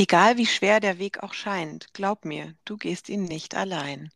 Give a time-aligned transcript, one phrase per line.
[0.00, 4.08] Egal wie schwer der Weg auch scheint, glaub mir, du gehst ihn nicht allein.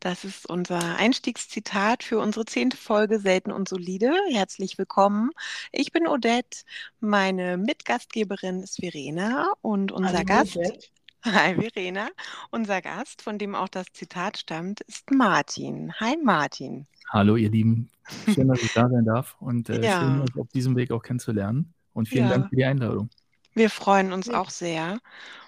[0.00, 4.12] Das ist unser Einstiegszitat für unsere zehnte Folge Selten und Solide.
[4.32, 5.30] Herzlich willkommen.
[5.70, 6.64] Ich bin Odette,
[6.98, 10.88] meine Mitgastgeberin ist Verena und unser Hallo, Gast, Odette.
[11.24, 12.08] hi Verena,
[12.50, 15.92] unser Gast, von dem auch das Zitat stammt, ist Martin.
[16.00, 16.88] Hi Martin.
[17.10, 17.88] Hallo ihr Lieben,
[18.24, 21.04] schön, dass ich da sein darf und äh, schön, Ja, euch auf diesem Weg auch
[21.04, 22.48] kennenzulernen und vielen Dank ja.
[22.48, 23.08] für die Einladung.
[23.54, 24.98] Wir freuen uns auch sehr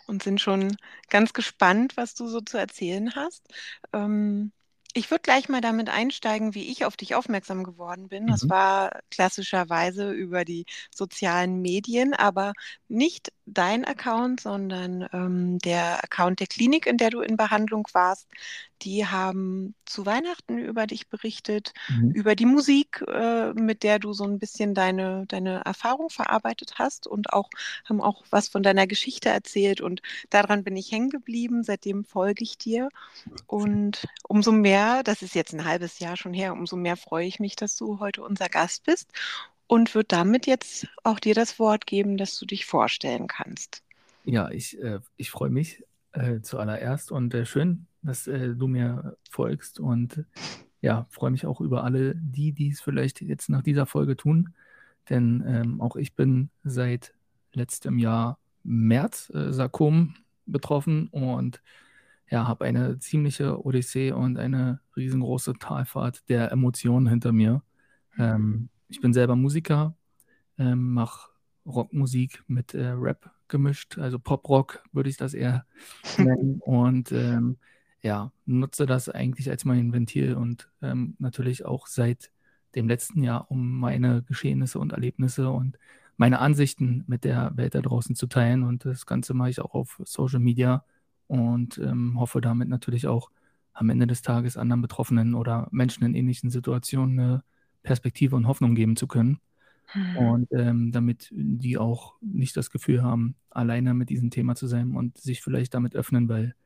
[0.07, 0.77] und sind schon
[1.11, 3.49] ganz gespannt, was du so zu erzählen hast.
[3.95, 4.53] Ähm,
[4.95, 8.29] ich würde gleich mal damit einsteigen, wie ich auf dich aufmerksam geworden bin.
[8.29, 8.51] Das Mhm.
[8.51, 12.55] war klassischerweise über die sozialen Medien, aber
[12.89, 18.29] nicht dein Account, sondern ähm, der Account der Klinik, in der du in Behandlung warst.
[18.83, 22.11] Die haben zu Weihnachten über dich berichtet, Mhm.
[22.13, 27.07] über die Musik, äh, mit der du so ein bisschen deine, deine Erfahrung verarbeitet hast
[27.07, 27.51] und auch
[27.89, 31.63] haben auch was von deiner Geschichte erzählt und daran bin ich hängen geblieben.
[31.65, 32.89] Seitdem folge ich dir
[33.47, 37.41] und umso mehr, das ist jetzt ein halbes Jahr schon her, umso mehr freue ich
[37.41, 39.11] mich, dass du heute unser Gast bist
[39.75, 43.83] und würde damit jetzt auch dir das Wort geben, dass du dich vorstellen kannst.
[44.25, 49.17] Ja, ich, äh, ich freue mich äh, zuallererst und äh, schön, dass äh, du mir
[49.29, 50.25] folgst und
[50.81, 54.55] ja, freue mich auch über alle die, die es vielleicht jetzt nach dieser Folge tun,
[55.11, 57.13] denn ähm, auch ich bin seit
[57.53, 60.15] letztem Jahr März äh, Sarkom
[60.47, 61.63] betroffen und
[62.31, 67.63] ja, habe eine ziemliche Odyssee und eine riesengroße Talfahrt der Emotionen hinter mir.
[68.17, 69.97] Ähm, ich bin selber Musiker,
[70.59, 71.31] ähm, mache
[71.67, 75.67] Rockmusik mit äh, Rap gemischt, also Pop-Rock würde ich das eher
[76.19, 76.61] nennen.
[76.61, 77.59] Und ähm,
[78.03, 82.31] ja, nutze das eigentlich als mein Ventil und ähm, natürlich auch seit
[82.75, 85.79] dem letzten Jahr, um meine Geschehnisse und Erlebnisse und
[86.17, 88.63] meine Ansichten mit der Welt da draußen zu teilen.
[88.63, 90.85] Und das Ganze mache ich auch auf Social Media
[91.27, 93.31] und ähm, hoffe damit natürlich auch
[93.73, 97.45] am Ende des Tages anderen Betroffenen oder Menschen in ähnlichen Situationen eine
[97.85, 99.39] Perspektive und Hoffnung geben zu können.
[99.93, 100.17] Hm.
[100.17, 104.97] Und ähm, damit die auch nicht das Gefühl haben, alleine mit diesem Thema zu sein
[104.97, 106.57] und sich vielleicht damit öffnen, weil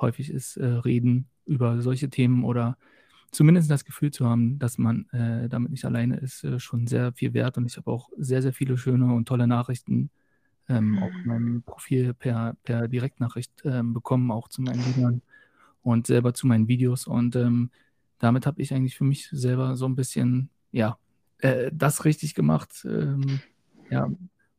[0.00, 2.78] häufig ist äh, Reden über solche Themen oder
[3.32, 7.12] zumindest das Gefühl zu haben, dass man äh, damit nicht alleine ist, äh, schon sehr
[7.12, 7.58] viel wert.
[7.58, 10.10] Und ich habe auch sehr, sehr viele schöne und tolle Nachrichten
[10.68, 11.26] ähm, auf Hm.
[11.26, 15.22] meinem Profil per, per Direktnachricht ähm, bekommen, auch zu meinen Liedern
[15.82, 17.06] und selber zu meinen Videos.
[17.06, 17.70] Und ähm,
[18.18, 20.98] damit habe ich eigentlich für mich selber so ein bisschen, ja,
[21.38, 23.42] äh, das richtig gemacht, ähm,
[23.90, 24.08] ja,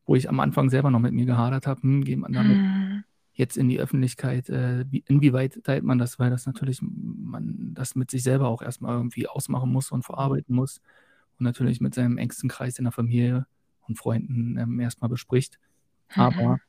[0.06, 3.04] wo ich am Anfang selber noch mit mir gehadert habe, hm, geht man damit Hm.
[3.34, 7.96] jetzt in die Öffentlichkeit, äh, wie, inwieweit teilt man das, weil das natürlich man das
[7.96, 10.82] mit sich selber auch erstmal irgendwie ausmachen muss und verarbeiten muss
[11.40, 13.48] und natürlich mit seinem engsten Kreis in der Familie
[13.88, 15.60] und Freunden ähm, erstmal bespricht.
[16.16, 16.62] Aber Mhm.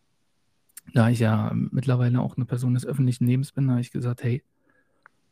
[0.95, 4.43] da ich ja mittlerweile auch eine Person des öffentlichen Lebens bin, habe ich gesagt, hey,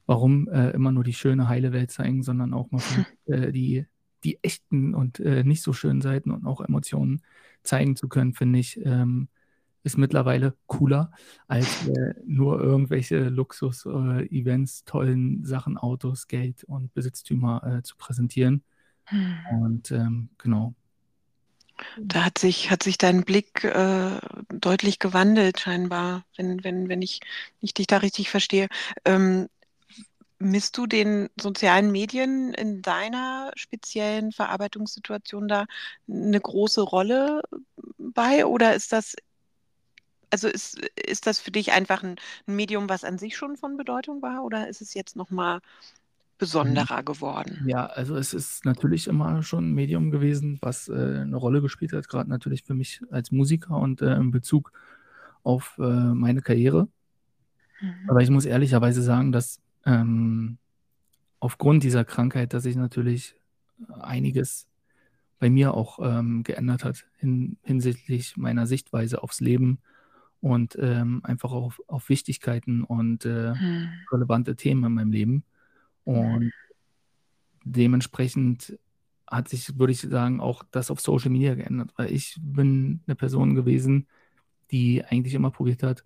[0.07, 2.83] warum äh, immer nur die schöne, heile Welt zeigen, sondern auch mal
[3.27, 3.87] äh, die,
[4.25, 7.23] die echten und äh, nicht so schönen Seiten und auch Emotionen
[7.63, 9.29] zeigen zu können, finde ich, ähm,
[9.83, 11.11] ist mittlerweile cooler,
[11.49, 18.63] als äh, nur irgendwelche Luxus-Events, tollen Sachen, Autos, Geld und Besitztümer äh, zu präsentieren.
[19.07, 19.39] Hm.
[19.53, 20.75] Und ähm, genau.
[21.99, 27.21] Da hat sich, hat sich dein Blick äh, deutlich gewandelt, scheinbar, wenn, wenn, wenn ich,
[27.61, 28.69] ich dich da richtig verstehe.
[29.07, 29.49] Ähm,
[30.41, 35.67] misst du den sozialen Medien in deiner speziellen Verarbeitungssituation da
[36.09, 37.43] eine große Rolle
[37.99, 38.47] bei?
[38.47, 39.15] Oder ist das,
[40.31, 44.23] also ist, ist das für dich einfach ein, Medium, was an sich schon von Bedeutung
[44.23, 44.43] war?
[44.43, 45.61] Oder ist es jetzt nochmal
[46.39, 47.63] besonderer geworden?
[47.67, 51.93] Ja, also es ist natürlich immer schon ein Medium gewesen, was äh, eine Rolle gespielt
[51.93, 54.73] hat, gerade natürlich für mich als Musiker und äh, in Bezug
[55.43, 56.89] auf äh, meine Karriere.
[57.83, 58.09] Mhm.
[58.09, 60.59] Aber ich muss ehrlicherweise sagen, dass ähm,
[61.41, 63.35] aufgrund dieser Krankheit, dass sich natürlich
[63.89, 64.67] einiges
[65.39, 69.79] bei mir auch ähm, geändert hat hin, hinsichtlich meiner Sichtweise aufs Leben
[70.41, 73.89] und ähm, einfach auf, auf Wichtigkeiten und äh, Hm.
[74.13, 75.45] relevante Themen in meinem Leben.
[76.05, 76.53] Und
[77.65, 78.79] dementsprechend
[79.27, 83.15] hat sich, würde ich sagen, auch das auf Social Media geändert, weil ich bin eine
[83.17, 84.09] Person gewesen,
[84.71, 86.05] die eigentlich immer probiert hat,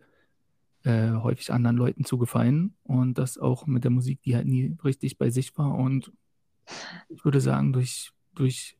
[0.84, 4.76] äh, häufig anderen Leuten zu gefallen und das auch mit der Musik, die halt nie
[4.84, 5.75] richtig bei sich war.
[5.75, 6.12] Und
[7.08, 8.76] ich würde sagen, durch, durch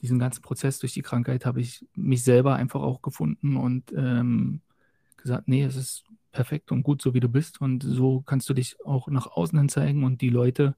[0.00, 4.60] diesen ganzen Prozess, durch die Krankheit, habe ich mich selber einfach auch gefunden und ähm,
[5.16, 7.60] gesagt, nee, es ist perfekt und gut, so wie du bist.
[7.60, 10.74] Und so kannst du dich auch nach außen hin zeigen und die Leute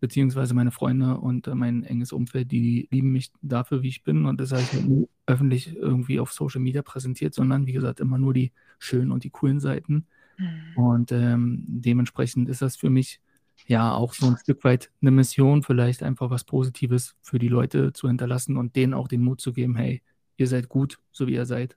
[0.00, 4.26] beziehungsweise meine Freunde und äh, mein enges Umfeld, die lieben mich dafür, wie ich bin.
[4.26, 8.18] Und das heißt halt nie öffentlich irgendwie auf Social Media präsentiert, sondern wie gesagt immer
[8.18, 10.06] nur die schönen und die coolen Seiten.
[10.38, 10.76] Mhm.
[10.76, 13.20] Und ähm, dementsprechend ist das für mich
[13.66, 17.92] ja auch so ein Stück weit eine Mission, vielleicht einfach was Positives für die Leute
[17.92, 20.02] zu hinterlassen und denen auch den Mut zu geben, hey,
[20.36, 21.76] ihr seid gut, so wie ihr seid.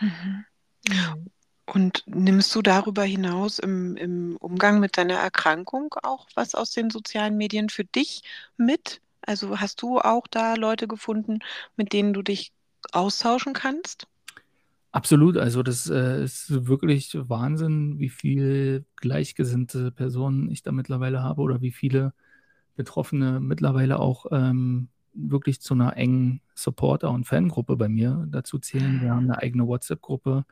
[0.00, 0.44] Mhm.
[1.74, 6.88] Und nimmst du darüber hinaus im, im Umgang mit deiner Erkrankung auch was aus den
[6.88, 8.22] sozialen Medien für dich
[8.56, 9.02] mit?
[9.20, 11.40] Also hast du auch da Leute gefunden,
[11.76, 12.52] mit denen du dich
[12.92, 14.06] austauschen kannst?
[14.92, 21.42] Absolut, also das äh, ist wirklich Wahnsinn, wie viel gleichgesinnte Personen ich da mittlerweile habe
[21.42, 22.14] oder wie viele
[22.76, 29.02] Betroffene mittlerweile auch ähm, wirklich zu einer engen Supporter- und Fangruppe bei mir dazu zählen.
[29.02, 30.46] Wir haben eine eigene WhatsApp-Gruppe.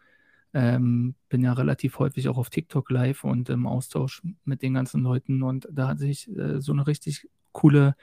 [0.54, 5.02] Ähm, bin ja relativ häufig auch auf TikTok live und im Austausch mit den ganzen
[5.02, 5.42] Leuten.
[5.42, 7.94] Und da hat sich äh, so eine richtig coole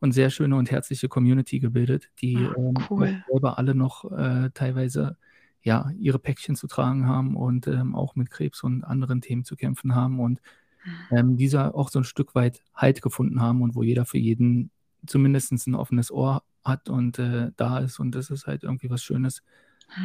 [0.00, 3.22] und sehr schöne und herzliche Community gebildet, die ah, ähm, cool.
[3.30, 5.16] selber alle noch äh, teilweise
[5.62, 9.56] ja, ihre Päckchen zu tragen haben und ähm, auch mit Krebs und anderen Themen zu
[9.56, 10.42] kämpfen haben und
[10.84, 11.16] mhm.
[11.16, 14.70] ähm, dieser auch so ein Stück weit Halt gefunden haben und wo jeder für jeden
[15.06, 17.98] zumindest ein offenes Ohr hat und äh, da ist.
[17.98, 19.42] Und das ist halt irgendwie was Schönes,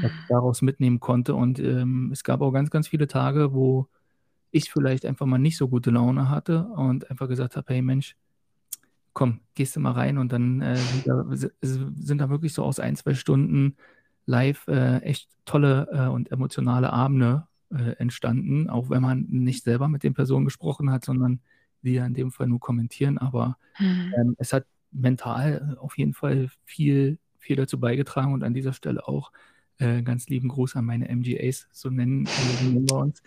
[0.01, 0.25] was ich hm.
[0.29, 1.35] daraus mitnehmen konnte.
[1.35, 3.87] Und ähm, es gab auch ganz, ganz viele Tage, wo
[4.51, 8.15] ich vielleicht einfach mal nicht so gute Laune hatte und einfach gesagt habe, hey Mensch,
[9.13, 11.25] komm, gehst du mal rein und dann äh, sind, da,
[11.61, 13.75] sind, da, wirklich so aus ein, zwei Stunden
[14.25, 19.87] live äh, echt tolle äh, und emotionale Abende äh, entstanden, auch wenn man nicht selber
[19.87, 21.41] mit den Personen gesprochen hat, sondern
[21.81, 23.17] die ja in dem Fall nur kommentieren.
[23.17, 24.13] Aber mhm.
[24.17, 29.07] ähm, es hat mental auf jeden Fall viel, viel dazu beigetragen und an dieser Stelle
[29.07, 29.31] auch
[29.79, 33.23] äh, ganz lieben Gruß an meine MGAs, so nennen, äh, nennen wir uns,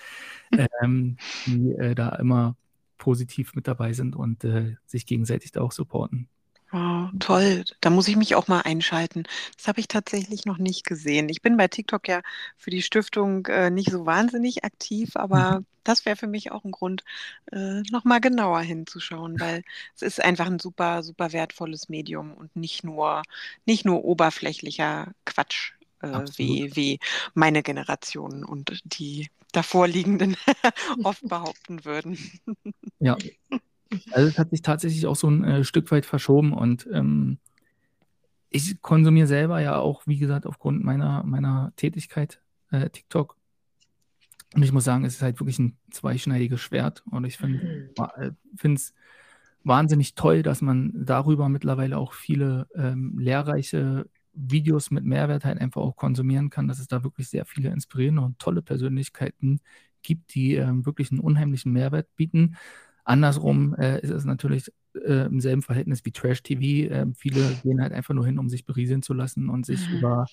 [0.82, 1.16] ähm,
[1.46, 2.56] die äh, da immer
[2.98, 6.28] positiv mit dabei sind und äh, sich gegenseitig da auch supporten.
[6.72, 7.64] Wow, toll.
[7.82, 9.24] Da muss ich mich auch mal einschalten.
[9.58, 11.28] Das habe ich tatsächlich noch nicht gesehen.
[11.28, 12.22] Ich bin bei TikTok ja
[12.56, 15.66] für die Stiftung äh, nicht so wahnsinnig aktiv, aber mhm.
[15.84, 17.04] das wäre für mich auch ein Grund,
[17.52, 19.64] äh, nochmal genauer hinzuschauen, weil
[19.96, 23.22] es ist einfach ein super, super wertvolles Medium und nicht nur,
[23.66, 26.98] nicht nur oberflächlicher Quatsch, äh, wie, wie
[27.34, 30.36] meine Generation und die davorliegenden
[31.04, 32.18] oft behaupten würden.
[32.98, 33.16] Ja,
[34.10, 37.38] also es hat sich tatsächlich auch so ein äh, Stück weit verschoben und ähm,
[38.50, 42.40] ich konsumiere selber ja auch, wie gesagt, aufgrund meiner, meiner Tätigkeit
[42.70, 43.36] äh, TikTok.
[44.54, 47.02] Und ich muss sagen, es ist halt wirklich ein zweischneidiges Schwert.
[47.10, 47.94] Und ich finde
[48.62, 48.92] es äh,
[49.64, 55.82] wahnsinnig toll, dass man darüber mittlerweile auch viele ähm, lehrreiche Videos mit Mehrwert halt einfach
[55.82, 59.60] auch konsumieren kann, dass es da wirklich sehr viele inspirierende und tolle Persönlichkeiten
[60.02, 62.56] gibt, die ähm, wirklich einen unheimlichen Mehrwert bieten.
[63.04, 66.92] Andersrum äh, ist es natürlich äh, im selben Verhältnis wie Trash-TV.
[66.92, 69.98] Äh, viele gehen halt einfach nur hin, um sich berieseln zu lassen und sich mhm.
[69.98, 70.26] über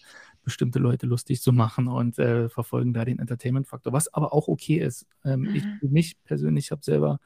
[0.43, 4.77] bestimmte Leute lustig zu machen und äh, verfolgen da den Entertainment-Faktor, was aber auch okay
[4.77, 5.07] ist.
[5.25, 5.55] Ähm, mhm.
[5.55, 7.19] Ich für mich persönlich habe selber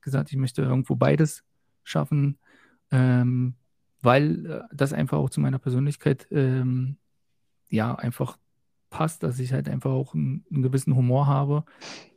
[0.00, 1.44] gesagt, ich möchte irgendwo beides
[1.84, 2.38] schaffen,
[2.90, 3.54] ähm,
[4.00, 6.96] weil äh, das einfach auch zu meiner Persönlichkeit ähm,
[7.68, 8.38] ja einfach
[8.90, 11.64] passt, dass ich halt einfach auch einen, einen gewissen Humor habe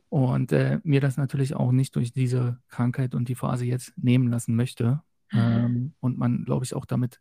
[0.08, 4.28] und äh, mir das natürlich auch nicht durch diese Krankheit und die Phase jetzt nehmen
[4.28, 5.02] lassen möchte.
[5.30, 5.38] Mhm.
[5.38, 7.20] Ähm, und man, glaube ich, auch damit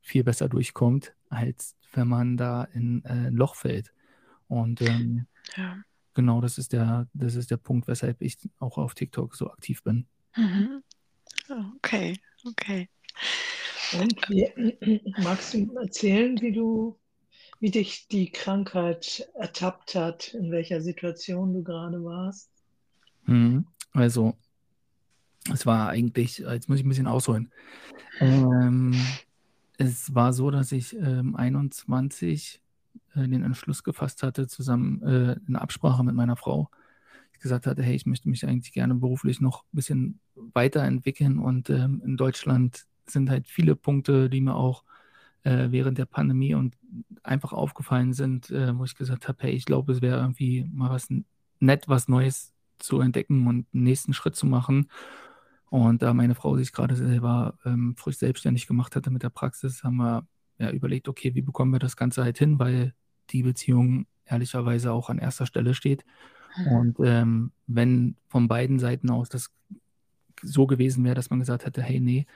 [0.00, 3.92] viel besser durchkommt, als wenn man da in äh, ein Loch fällt.
[4.46, 5.78] Und ähm, ja.
[6.14, 9.82] genau das ist der, das ist der Punkt, weshalb ich auch auf TikTok so aktiv
[9.82, 10.06] bin.
[10.36, 10.82] Mhm.
[11.76, 12.88] Okay, okay.
[13.92, 16.98] Und wie, magst du erzählen, wie du
[17.60, 22.50] wie dich die Krankheit ertappt hat, in welcher Situation du gerade warst?
[23.24, 24.36] Hm, also,
[25.52, 27.50] es war eigentlich, jetzt muss ich ein bisschen ausholen.
[28.20, 28.94] Ähm,
[29.76, 32.60] es war so, dass ich ähm, 21
[33.14, 36.70] äh, den Entschluss gefasst hatte, zusammen äh, in Absprache mit meiner Frau.
[37.32, 41.70] Ich gesagt hatte, hey, ich möchte mich eigentlich gerne beruflich noch ein bisschen weiterentwickeln und
[41.70, 44.84] ähm, in Deutschland sind halt viele Punkte, die mir auch
[45.44, 46.76] äh, während der Pandemie und
[47.22, 50.90] einfach aufgefallen sind, äh, wo ich gesagt habe, hey, ich glaube, es wäre irgendwie mal
[50.90, 51.08] was
[51.60, 54.88] nett, was Neues zu entdecken und einen nächsten Schritt zu machen.
[55.70, 59.84] Und da meine Frau sich gerade selber ähm, frisch selbstständig gemacht hatte mit der Praxis,
[59.84, 60.26] haben wir
[60.58, 62.94] ja, überlegt, okay, wie bekommen wir das Ganze halt hin, weil
[63.30, 66.04] die Beziehung ehrlicherweise auch an erster Stelle steht.
[66.56, 66.72] Mhm.
[66.72, 69.52] Und ähm, wenn von beiden Seiten aus das
[70.42, 72.26] so gewesen wäre, dass man gesagt hätte, hey, nee,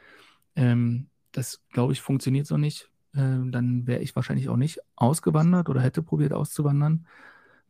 [0.56, 5.68] ähm, das glaube ich funktioniert so nicht, äh, dann wäre ich wahrscheinlich auch nicht ausgewandert
[5.68, 7.06] oder hätte probiert auszuwandern,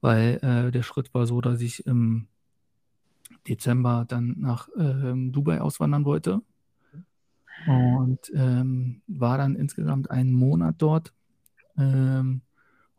[0.00, 2.28] weil äh, der Schritt war so, dass ich im
[3.48, 6.42] Dezember dann nach äh, Dubai auswandern wollte.
[7.66, 11.12] und ähm, war dann insgesamt einen Monat dort
[11.78, 12.42] ähm,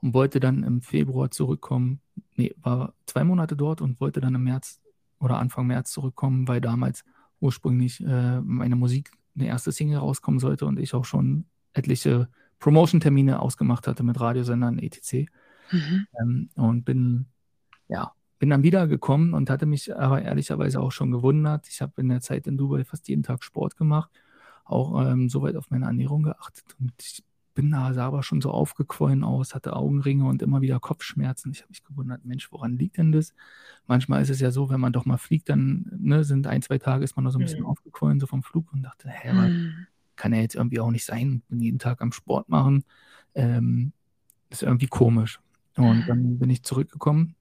[0.02, 2.00] und wollte dann im Februar zurückkommen.
[2.36, 4.82] Nee, war zwei Monate dort und wollte dann im März
[5.20, 7.04] oder Anfang März zurückkommen, weil damals
[7.40, 13.40] ursprünglich äh, meine Musik, eine erste Single rauskommen sollte und ich auch schon etliche Promotion-Termine
[13.40, 15.30] ausgemacht hatte mit Radiosendern etc.
[15.72, 16.08] Mhm.
[16.20, 17.26] Ähm, und bin,
[17.88, 21.68] ja, bin dann wiedergekommen und hatte mich aber ehrlicherweise auch schon gewundert.
[21.68, 24.12] Ich habe in der Zeit in Dubai fast jeden Tag Sport gemacht,
[24.66, 28.52] auch ähm, soweit auf meine Ernährung geachtet und ich bin da, sah aber schon so
[28.52, 31.52] aufgequollen aus, hatte Augenringe und immer wieder Kopfschmerzen.
[31.52, 33.34] Ich habe mich gewundert, Mensch, woran liegt denn das?
[33.88, 36.78] Manchmal ist es ja so, wenn man doch mal fliegt, dann ne, sind ein, zwei
[36.78, 37.68] Tage, ist man noch so ein bisschen mhm.
[37.68, 39.88] aufgequollen, so vom Flug und dachte, hä, mhm.
[40.16, 42.84] kann ja jetzt irgendwie auch nicht sein, bin jeden Tag am Sport machen.
[43.36, 43.94] Ähm,
[44.50, 45.40] ist irgendwie komisch.
[45.76, 47.36] Und dann bin ich zurückgekommen,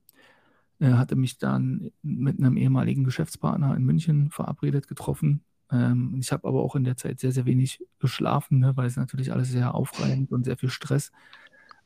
[0.81, 5.43] äh, hatte mich dann mit einem ehemaligen Geschäftspartner in München verabredet, getroffen.
[5.73, 8.97] Ähm, ich habe aber auch in der Zeit sehr, sehr wenig geschlafen, ne, weil es
[8.97, 11.11] natürlich alles sehr aufreibend und sehr viel Stress.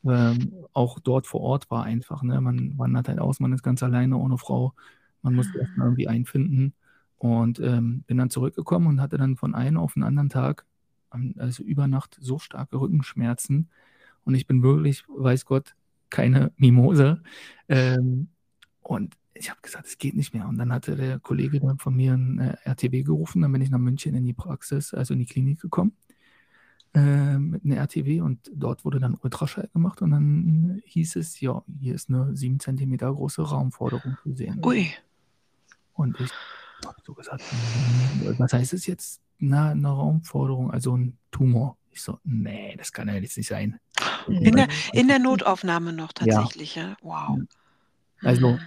[0.04, 2.22] Ähm, auch dort vor Ort war einfach.
[2.22, 2.40] Ne?
[2.40, 4.74] Man wandert halt aus, man ist ganz alleine ohne Frau.
[5.22, 6.74] Man muss erst mal irgendwie einfinden.
[7.18, 10.66] Und ähm, bin dann zurückgekommen und hatte dann von einem auf den anderen Tag,
[11.38, 13.70] also über Nacht, so starke Rückenschmerzen.
[14.24, 15.74] Und ich bin wirklich, weiß Gott,
[16.10, 17.22] keine Mimose.
[17.68, 18.28] Ähm,
[18.82, 20.48] und ich habe gesagt, es geht nicht mehr.
[20.48, 23.42] Und dann hatte der Kollege dann von mir ein äh, RTW gerufen.
[23.42, 25.92] Dann bin ich nach München in die Praxis, also in die Klinik gekommen
[26.96, 31.62] äh, mit einer RTW und dort wurde dann Ultraschall gemacht und dann hieß es, ja,
[31.78, 34.64] hier ist eine 7 cm große Raumforderung zu sehen.
[34.64, 34.90] Ui.
[35.92, 36.30] Und ich
[36.86, 37.44] habe so gesagt,
[38.38, 39.20] was heißt es jetzt?
[39.38, 41.76] Na, eine Raumforderung, also ein Tumor.
[41.90, 43.78] Ich so, nee, das kann ja jetzt nicht sein.
[44.28, 46.90] In der, in der Notaufnahme noch tatsächlich, ja.
[46.90, 46.96] ja.
[47.02, 47.38] Wow.
[48.22, 48.60] Also, hm.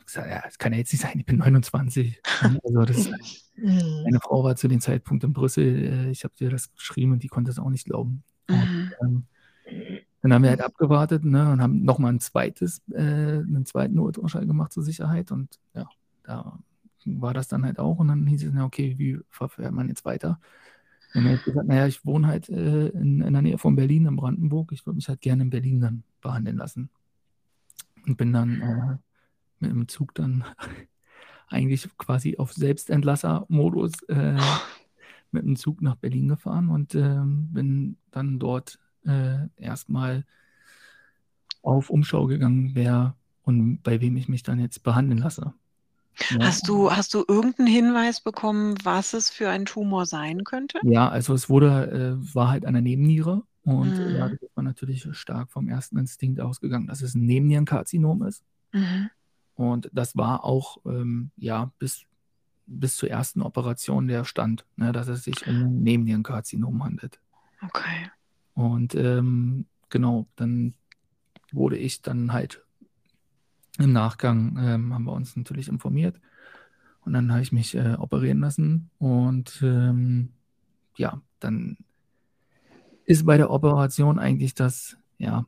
[0.00, 2.20] Gesagt, ja, das kann ja jetzt nicht sein, ich bin 29.
[2.64, 3.10] Also das,
[3.56, 7.22] meine Frau war zu dem Zeitpunkt in Brüssel, äh, ich habe dir das geschrieben und
[7.22, 8.22] die konnte es auch nicht glauben.
[8.48, 8.92] Und, mhm.
[9.00, 9.26] ähm,
[10.22, 14.46] dann haben wir halt abgewartet ne, und haben nochmal ein zweites, äh, einen zweiten Ultraschall
[14.46, 15.88] gemacht zur Sicherheit und ja,
[16.22, 16.58] da
[17.04, 20.04] war das dann halt auch und dann hieß es, ja, okay, wie verfährt man jetzt
[20.04, 20.38] weiter?
[21.14, 23.76] Und dann habe ich gesagt, naja, ich wohne halt äh, in, in, der Nähe von
[23.76, 24.72] Berlin, in Brandenburg.
[24.72, 26.88] Ich würde mich halt gerne in Berlin dann behandeln lassen.
[28.06, 28.96] Und bin dann äh,
[29.62, 30.44] mit dem Zug dann
[31.48, 34.36] eigentlich quasi auf Selbstentlasser-Modus äh,
[35.30, 40.24] mit dem Zug nach Berlin gefahren und äh, bin dann dort äh, erstmal
[41.62, 45.54] auf Umschau gegangen, wer und bei wem ich mich dann jetzt behandeln lasse.
[46.30, 46.40] Ja.
[46.40, 50.78] Hast du, hast du irgendeinen Hinweis bekommen, was es für ein Tumor sein könnte?
[50.82, 54.14] Ja, also es wurde, äh, war halt eine Nebenniere und mhm.
[54.14, 58.42] da ist man natürlich stark vom ersten Instinkt ausgegangen, dass es ein Nebennierenkarzinom ist.
[58.72, 59.10] Mhm.
[59.54, 62.06] Und das war auch ähm, ja bis,
[62.66, 67.20] bis zur ersten Operation der Stand, ne, dass es sich um Nebennierenkarzinom handelt.
[67.62, 68.10] Okay.
[68.54, 70.74] Und ähm, genau, dann
[71.52, 72.62] wurde ich dann halt
[73.78, 76.20] im Nachgang, ähm, haben wir uns natürlich informiert.
[77.04, 78.90] Und dann habe ich mich äh, operieren lassen.
[78.98, 80.30] Und ähm,
[80.96, 81.78] ja, dann
[83.04, 85.46] ist bei der Operation eigentlich das, ja,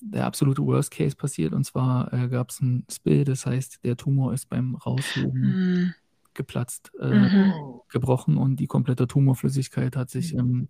[0.00, 1.52] der absolute Worst Case passiert.
[1.52, 5.94] Und zwar äh, gab es ein Spill, das heißt, der Tumor ist beim Raushoben mhm.
[6.34, 7.52] geplatzt, äh, mhm.
[7.88, 10.68] gebrochen und die komplette Tumorflüssigkeit hat sich im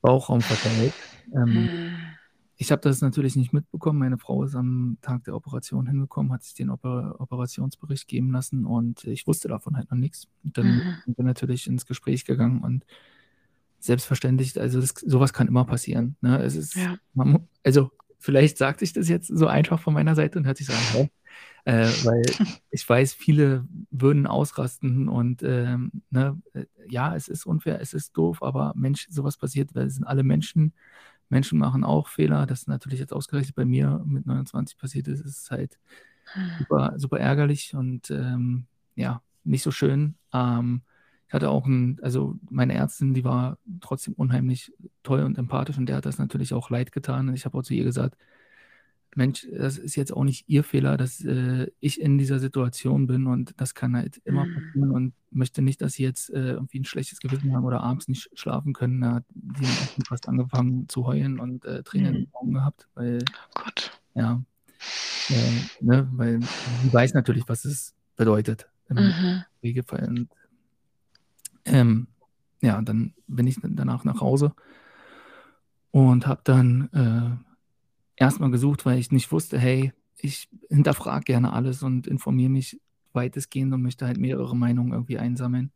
[0.00, 0.94] Bauchraum verteilt.
[1.34, 1.92] Ähm, mhm.
[2.56, 3.98] Ich habe das natürlich nicht mitbekommen.
[3.98, 8.66] Meine Frau ist am Tag der Operation hingekommen, hat sich den Oper Operationsbericht geben lassen
[8.66, 10.28] und ich wusste davon halt noch nichts.
[10.44, 11.14] Und dann mhm.
[11.14, 12.84] bin ich natürlich ins Gespräch gegangen und
[13.84, 16.16] selbstverständlich, also das, sowas kann immer passieren.
[16.20, 16.42] Ne?
[16.42, 16.96] Es ist, ja.
[17.14, 20.66] man, also vielleicht sagte ich das jetzt so einfach von meiner Seite und hört sich
[20.66, 21.10] so an,
[21.64, 22.22] äh, weil
[22.70, 28.16] ich weiß, viele würden ausrasten und ähm, ne, äh, ja, es ist unfair, es ist
[28.16, 30.72] doof, aber Mensch, sowas passiert, weil es sind alle Menschen.
[31.28, 32.46] Menschen machen auch Fehler.
[32.46, 35.78] Das ist natürlich jetzt ausgerechnet bei mir mit 29 passiert ist, ist halt
[36.34, 36.50] hm.
[36.58, 40.16] super, super ärgerlich und ähm, ja, nicht so schön.
[40.32, 40.82] Ähm,
[41.32, 44.70] ich hatte auch ein, also meine Ärztin, die war trotzdem unheimlich
[45.02, 47.30] toll und empathisch und der hat das natürlich auch leid getan.
[47.30, 48.18] Und ich habe auch zu ihr gesagt,
[49.16, 53.26] Mensch, das ist jetzt auch nicht ihr Fehler, dass äh, ich in dieser Situation bin
[53.26, 54.54] und das kann halt immer mhm.
[54.54, 58.08] passieren und möchte nicht, dass sie jetzt äh, irgendwie ein schlechtes Gewissen haben oder abends
[58.08, 59.00] nicht schlafen können.
[59.00, 59.24] Da hat
[59.58, 62.16] sie fast angefangen zu heulen und äh, Tränen mhm.
[62.16, 63.20] in den Augen gehabt, weil,
[63.56, 63.98] oh Gott.
[64.14, 64.42] ja,
[65.30, 69.44] äh, ne, weil sie weiß natürlich, was es bedeutet im mhm.
[69.62, 70.06] Regelfall.
[70.08, 70.28] Und
[71.64, 72.08] ähm,
[72.60, 74.54] ja, dann bin ich danach nach Hause
[75.90, 81.82] und habe dann äh, erstmal gesucht, weil ich nicht wusste, hey, ich hinterfrage gerne alles
[81.82, 82.80] und informiere mich
[83.12, 85.72] weitestgehend und möchte halt mehrere Meinungen irgendwie einsammeln.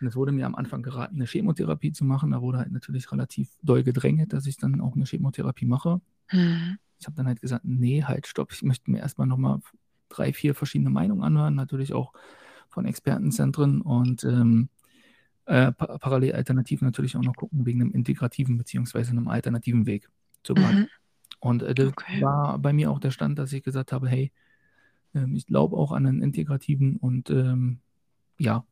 [0.00, 2.32] Und es wurde mir am Anfang geraten, eine Chemotherapie zu machen.
[2.32, 6.00] Da wurde halt natürlich relativ doll gedrängt, dass ich dann auch eine Chemotherapie mache.
[6.32, 6.78] Mhm.
[6.98, 9.60] Ich habe dann halt gesagt, nee, halt, stopp, ich möchte mir erstmal nochmal
[10.08, 12.12] drei, vier verschiedene Meinungen anhören, natürlich auch
[12.68, 14.68] von Expertenzentren und ähm,
[15.46, 20.08] äh, pa parallel alternativ natürlich auch noch gucken wegen einem integrativen beziehungsweise einem alternativen Weg
[20.42, 20.84] zur Behandlung.
[20.84, 20.88] Mhm.
[21.40, 22.22] Und äh, das okay.
[22.22, 24.32] war bei mir auch der Stand, dass ich gesagt habe, hey,
[25.14, 27.80] äh, ich glaube auch an einen integrativen und ähm,
[28.38, 28.64] ja,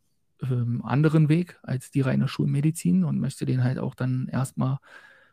[0.42, 4.78] ähm, anderen Weg als die reine Schulmedizin und möchte den halt auch dann erstmal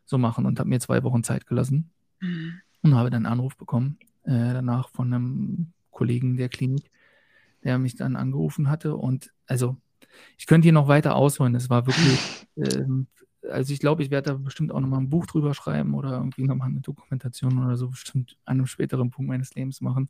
[0.06, 2.62] so machen und habe mir zwei Wochen Zeit gelassen mhm.
[2.82, 6.92] und habe dann einen Anruf bekommen äh, danach von einem Kollegen der Klinik,
[7.64, 9.78] der mich dann angerufen hatte und also
[10.38, 11.56] ich könnte hier noch weiter ausholen.
[11.56, 13.08] Es war wirklich, ähm,
[13.50, 16.44] also ich glaube, ich werde da bestimmt auch nochmal ein Buch drüber schreiben oder irgendwie
[16.44, 20.10] nochmal eine Dokumentation oder so bestimmt an einem späteren Punkt meines Lebens machen.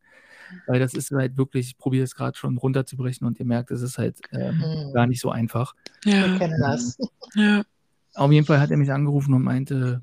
[0.65, 3.81] Weil das ist halt wirklich, ich probiere es gerade schon runterzubrechen und ihr merkt, es
[3.81, 4.93] ist halt ähm, mhm.
[4.93, 5.75] gar nicht so einfach.
[6.05, 6.31] Ja.
[6.31, 6.97] Wir kennen das.
[7.35, 7.63] Ja.
[8.15, 10.01] Auf jeden Fall hat er mich angerufen und meinte,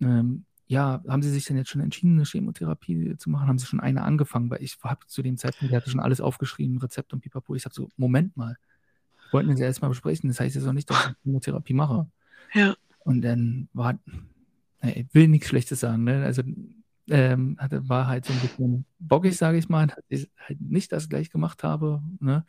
[0.00, 3.48] ähm, ja, haben Sie sich denn jetzt schon entschieden, eine Chemotherapie zu machen?
[3.48, 4.50] Haben Sie schon eine angefangen?
[4.50, 7.54] Weil ich habe zu dem Zeitpunkt, der hatte schon alles aufgeschrieben, Rezept und pipapo.
[7.54, 8.56] Ich sage so, Moment mal,
[9.34, 10.28] wollten wir sie erstmal besprechen.
[10.28, 12.06] Das heißt jetzt auch nicht, dass ich Chemotherapie mache.
[12.54, 12.74] Ja.
[13.00, 13.98] Und dann war,
[14.82, 16.24] ich will nichts Schlechtes sagen, ne?
[16.24, 16.42] Also
[17.10, 20.90] ähm, hatte, war halt so ein bisschen bockig, sage ich mal, dass ich halt nicht
[20.92, 22.02] das gleich gemacht habe.
[22.20, 22.46] Ne?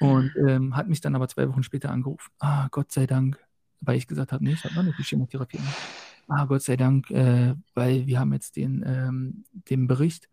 [0.00, 2.30] Und ähm, hat mich dann aber zwei Wochen später angerufen.
[2.40, 3.38] Ah, Gott sei Dank,
[3.80, 5.60] weil ich gesagt habe, nee, ich habe noch nicht die Chemotherapie.
[6.28, 10.28] Ah, Gott sei Dank, äh, weil wir haben jetzt den, ähm, den Bericht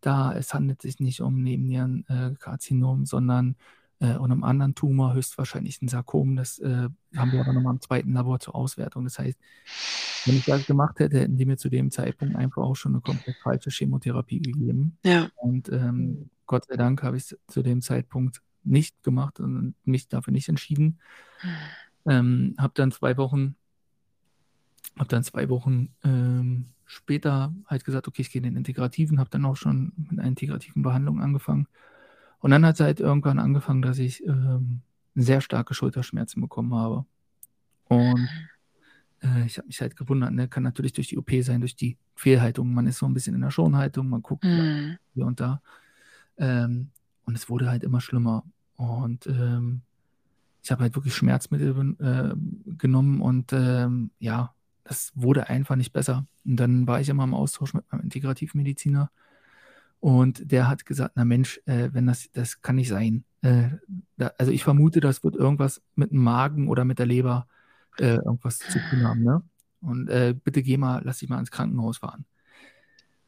[0.00, 3.56] da, es handelt sich nicht um Nebennierenkarzinom, äh, sondern
[4.00, 6.36] äh, und einem anderen Tumor, höchstwahrscheinlich ein Sarkom.
[6.36, 9.04] Das äh, haben wir aber nochmal im zweiten Labor zur Auswertung.
[9.04, 9.38] Das heißt,
[10.26, 13.00] wenn ich das gemacht hätte, hätten die mir zu dem Zeitpunkt einfach auch schon eine
[13.00, 14.98] komplett falsche Chemotherapie gegeben.
[15.04, 15.28] Ja.
[15.36, 20.08] Und ähm, Gott sei Dank habe ich es zu dem Zeitpunkt nicht gemacht und mich
[20.08, 20.98] dafür nicht entschieden.
[22.06, 23.56] Ähm, habe dann zwei Wochen,
[24.96, 29.30] habe dann zwei Wochen ähm, später halt gesagt, okay, ich gehe in den Integrativen, habe
[29.30, 31.66] dann auch schon mit einer integrativen Behandlung angefangen
[32.40, 34.80] und dann hat es halt irgendwann angefangen, dass ich ähm,
[35.14, 37.04] sehr starke Schulterschmerzen bekommen habe.
[37.84, 38.28] Und
[39.22, 40.48] äh, ich habe mich halt gewundert, ne?
[40.48, 42.72] kann natürlich durch die OP sein, durch die Fehlhaltung.
[42.72, 44.98] Man ist so ein bisschen in der Schonhaltung, man guckt mhm.
[45.14, 45.60] hier und da.
[46.36, 46.90] Ähm,
[47.24, 48.44] und es wurde halt immer schlimmer.
[48.76, 49.82] Und ähm,
[50.62, 52.34] ich habe halt wirklich Schmerzmittel äh,
[52.76, 53.52] genommen und
[54.18, 56.26] ja, das wurde einfach nicht besser.
[56.44, 59.10] Und dann war ich immer im Austausch mit meinem Integrativmediziner.
[60.00, 63.24] Und der hat gesagt, na Mensch, äh, wenn das, das kann nicht sein.
[63.42, 63.70] Äh,
[64.16, 67.46] da, also ich vermute, das wird irgendwas mit dem Magen oder mit der Leber
[67.98, 69.22] äh, irgendwas zu tun haben.
[69.22, 69.42] Ne?
[69.80, 72.24] Und äh, bitte geh mal, lass dich mal ins Krankenhaus fahren.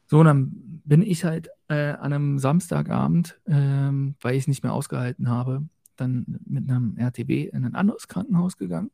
[0.07, 4.63] So, und dann bin ich halt äh, an einem Samstagabend, ähm, weil ich es nicht
[4.63, 5.63] mehr ausgehalten habe,
[5.95, 8.91] dann mit einem RTW in ein anderes Krankenhaus gegangen,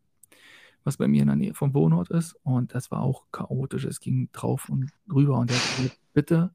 [0.84, 2.36] was bei mir in der Nähe vom Wohnort ist.
[2.44, 3.86] Und das war auch chaotisch.
[3.86, 5.40] Es ging drauf und drüber.
[5.40, 6.52] Und der hat gesagt, bitte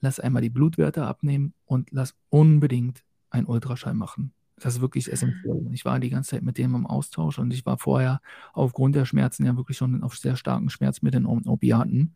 [0.00, 4.32] lass einmal die Blutwerte abnehmen und lass unbedingt einen Ultraschall machen.
[4.56, 5.66] Das ist wirklich essentiell.
[5.72, 8.20] Ich war die ganze Zeit mit dem im Austausch und ich war vorher
[8.52, 12.14] aufgrund der Schmerzen ja wirklich schon auf sehr starken Schmerzmitteln und Opiaten.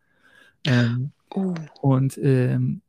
[0.64, 1.54] Ähm, oh.
[1.80, 2.82] Und ähm,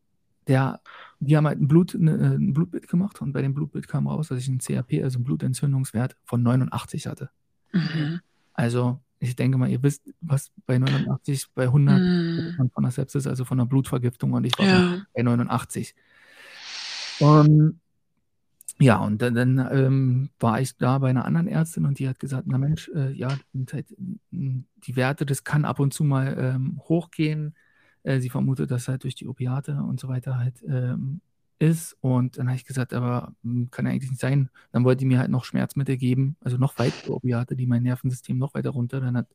[0.48, 0.82] der,
[1.20, 4.28] die haben halt ein, Blut, ne, ein Blutbild gemacht und bei dem Blutbild kam raus,
[4.28, 7.30] dass ich einen CRP, also einen Blutentzündungswert von 89 hatte.
[7.72, 8.22] Mhm.
[8.54, 12.70] Also ich denke mal, ihr wisst, was bei 89, bei 100 mm.
[12.74, 15.02] von der Sepsis, also von der Blutvergiftung und ich war ja.
[15.14, 15.94] bei 89.
[17.20, 17.80] Und
[18.82, 22.18] ja, und dann, dann ähm, war ich da bei einer anderen Ärztin und die hat
[22.18, 23.28] gesagt, na Mensch, äh, ja,
[23.74, 23.94] halt,
[24.32, 27.56] die Werte, das kann ab und zu mal ähm, hochgehen.
[28.04, 31.20] Äh, sie vermutet, dass halt durch die Opiate und so weiter halt ähm,
[31.60, 31.96] ist.
[32.02, 34.50] Und dann habe ich gesagt, aber hm, kann ja eigentlich nicht sein.
[34.72, 38.38] Dann wollte die mir halt noch Schmerzmittel geben, also noch weitere Opiate, die mein Nervensystem
[38.38, 39.00] noch weiter runter.
[39.02, 39.28] Dann hat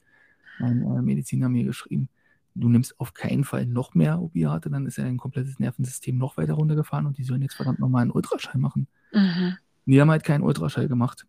[0.58, 2.08] mein äh, Mediziner mir geschrieben,
[2.54, 6.36] du nimmst auf keinen Fall noch mehr Opiate, dann ist ja dein komplettes Nervensystem noch
[6.36, 8.86] weiter runtergefahren und die sollen jetzt verdammt nochmal einen Ultraschall machen.
[9.12, 9.56] Mhm.
[9.86, 11.26] Die haben halt keinen Ultraschall gemacht.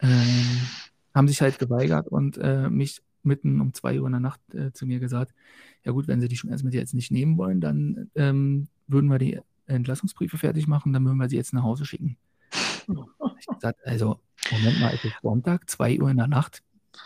[0.00, 0.60] Ähm,
[1.14, 4.72] haben sich halt geweigert und äh, mich mitten um zwei Uhr in der Nacht äh,
[4.72, 5.34] zu mir gesagt,
[5.84, 9.40] ja gut, wenn sie die Schmerzmittel jetzt nicht nehmen wollen, dann ähm, würden wir die
[9.68, 12.16] Entlassungsbriefe fertig machen, dann würden wir sie jetzt nach Hause schicken.
[13.40, 16.62] Ich gesagt, also, Moment mal, es ist Sonntag, 2 Uhr in der Nacht.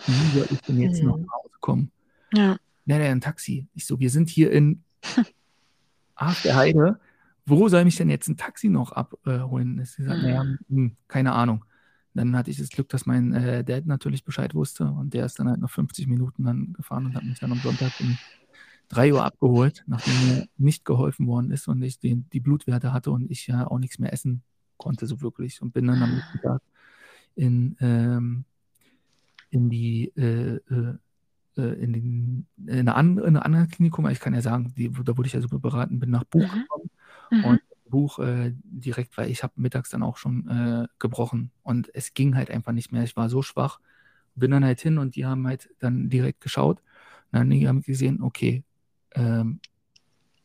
[0.07, 1.91] Wie soll ich denn jetzt noch nach Hause kommen?
[2.33, 2.57] Ja.
[2.87, 3.67] Ja, ein Taxi.
[3.75, 4.83] Ich so, wir sind hier in
[6.15, 7.01] Ach der Heide.
[7.45, 9.79] Wo soll mich denn jetzt ein Taxi noch abholen?
[9.81, 11.65] Äh, sie sagt, naja, hm, keine Ahnung.
[12.15, 15.39] Dann hatte ich das Glück, dass mein äh, Dad natürlich Bescheid wusste und der ist
[15.39, 18.19] dann halt noch 50 Minuten dann gefahren und hat mich dann am Sonntag um
[18.93, 23.11] 3 Uhr abgeholt, nachdem mir nicht geholfen worden ist und ich den, die Blutwerte hatte
[23.11, 24.43] und ich ja auch nichts mehr essen
[24.77, 25.63] konnte, so wirklich.
[25.63, 26.61] Und bin dann am nächsten Tag
[27.35, 28.45] in, ähm,
[29.49, 30.95] in die äh, äh,
[31.57, 34.91] äh in, den, in, eine andere, in eine andere Klinikum, ich kann ja sagen, die,
[34.91, 36.61] da wurde ich ja super beraten, bin nach Buch mhm.
[36.61, 36.91] gekommen
[37.31, 37.45] mhm.
[37.45, 42.13] und Buch äh, direkt, weil ich habe mittags dann auch schon äh, gebrochen und es
[42.13, 43.05] ging halt einfach nicht mehr.
[43.05, 43.81] Ich war so schwach,
[44.35, 46.81] bin dann halt hin und die haben halt dann direkt geschaut
[47.31, 48.65] und dann die haben gesehen, okay,
[49.15, 49.61] ähm,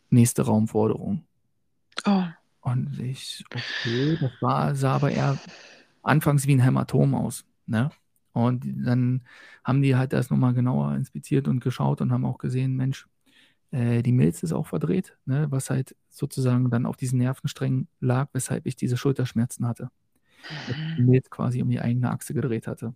[0.09, 1.23] nächste Raumforderung.
[2.05, 2.23] Oh.
[2.61, 5.37] Und ich, okay, das war, sah aber eher
[6.03, 7.45] anfangs wie ein Hämatom aus.
[7.65, 7.91] Ne?
[8.33, 9.21] Und dann
[9.63, 13.07] haben die halt das nochmal genauer inspiziert und geschaut und haben auch gesehen, Mensch,
[13.71, 15.47] äh, die Milz ist auch verdreht, ne?
[15.49, 19.89] was halt sozusagen dann auf diesen Nervensträngen lag, weshalb ich diese Schulterschmerzen hatte.
[20.67, 21.09] Die mhm.
[21.09, 22.93] Milz quasi um die eigene Achse gedreht hatte.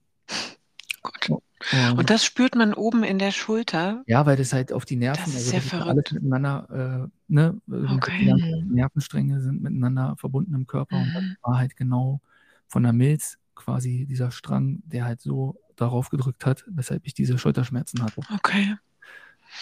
[1.01, 1.43] Gut.
[1.71, 4.03] Und, und, das spürt man oben in der Schulter?
[4.07, 7.61] Ja, weil das halt auf die Nerven, das ist also das alles miteinander, äh, ne,
[7.69, 8.33] okay.
[8.35, 11.03] die Nervenstränge sind miteinander verbunden im Körper mhm.
[11.03, 12.21] und das war halt genau
[12.67, 17.37] von der Milz quasi dieser Strang, der halt so darauf gedrückt hat, weshalb ich diese
[17.37, 18.21] Schulterschmerzen hatte.
[18.33, 18.75] Okay.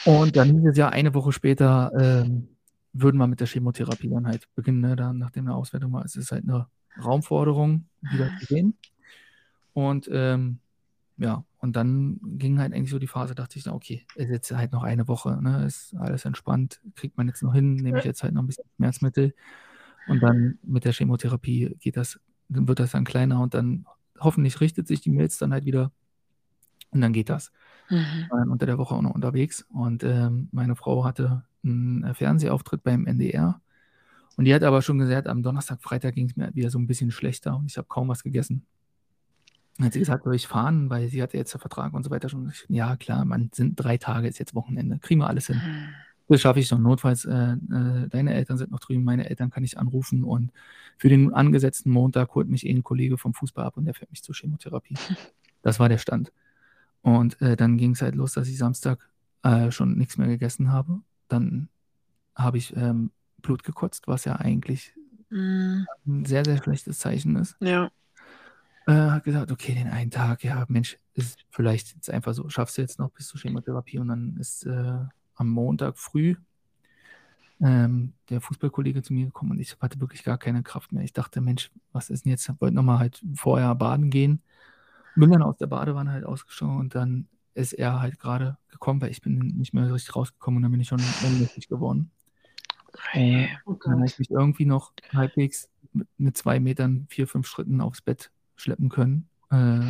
[0.05, 2.49] Und dann hieß es ja eine Woche später, ähm,
[2.93, 4.95] würden wir mit der Chemotherapie dann halt beginnen, ne?
[4.95, 6.05] dann, nachdem eine Auswertung war.
[6.05, 6.67] Es ist halt eine
[7.03, 8.77] Raumforderung, wieder zu sehen.
[9.73, 10.59] Und ähm,
[11.19, 14.71] ja, und dann ging halt eigentlich so die Phase, dachte ich, okay, ist jetzt halt
[14.71, 15.65] noch eine Woche, ne?
[15.65, 18.65] ist alles entspannt, kriegt man jetzt noch hin, nehme ich jetzt halt noch ein bisschen
[18.77, 19.35] Schmerzmittel
[20.07, 23.85] und dann mit der Chemotherapie geht das, dann wird das dann kleiner und dann
[24.17, 25.91] hoffentlich richtet sich die Milz dann halt wieder
[26.91, 27.51] und dann geht das.
[27.89, 28.27] Mhm.
[28.29, 33.05] War unter der Woche auch noch unterwegs und ähm, meine Frau hatte einen Fernsehauftritt beim
[33.05, 33.59] NDR
[34.37, 36.87] und die hat aber schon gesagt, am Donnerstag, Freitag ging es mir wieder so ein
[36.87, 38.65] bisschen schlechter und ich habe kaum was gegessen.
[39.81, 42.27] Hat sie gesagt, soll ich fahren, weil sie hatte jetzt den Vertrag und so weiter
[42.27, 42.51] schon.
[42.67, 44.99] Ja, klar, man sind drei Tage, ist jetzt Wochenende.
[44.99, 45.61] Kriegen wir alles hin.
[45.65, 45.89] Mhm.
[46.27, 46.83] Das schaffe ich schon.
[46.83, 50.51] Notfalls, äh, äh, deine Eltern sind noch drüben, meine Eltern kann ich anrufen und
[50.97, 54.11] für den angesetzten Montag holt mich eh ein Kollege vom Fußball ab und der fährt
[54.11, 54.95] mich zur Chemotherapie.
[55.61, 56.31] Das war der Stand.
[57.01, 59.09] Und äh, dann ging es halt los, dass ich Samstag
[59.43, 61.01] äh, schon nichts mehr gegessen habe.
[61.27, 61.67] Dann
[62.33, 63.11] habe ich ähm,
[63.41, 64.93] Blut gekotzt, was ja eigentlich
[65.31, 65.81] mm.
[66.07, 67.57] ein sehr, sehr schlechtes Zeichen ist.
[67.59, 67.91] Ja
[68.89, 72.77] äh, hat gesagt, okay, den einen Tag, ja, Mensch, ist vielleicht jetzt einfach so, schaffst
[72.77, 74.99] du jetzt noch bis zur Chemotherapie und dann ist äh,
[75.35, 76.35] am Montag früh
[77.61, 81.03] ähm, der Fußballkollege zu mir gekommen und ich hatte wirklich gar keine Kraft mehr.
[81.03, 82.49] Ich dachte, Mensch, was ist denn jetzt?
[82.49, 84.41] Ich wollte nochmal halt vorher baden gehen.
[85.15, 89.11] Bin dann aus der Badewanne halt ausgeschaut und dann ist er halt gerade gekommen, weil
[89.11, 92.09] ich bin nicht mehr richtig rausgekommen und dann bin ich schon ohnmächtig geworden.
[93.13, 97.45] Äh, oh dann habe ich mich irgendwie noch halbwegs mit, mit zwei Metern, vier, fünf
[97.45, 99.27] Schritten aufs Bett schleppen können.
[99.51, 99.81] Äh,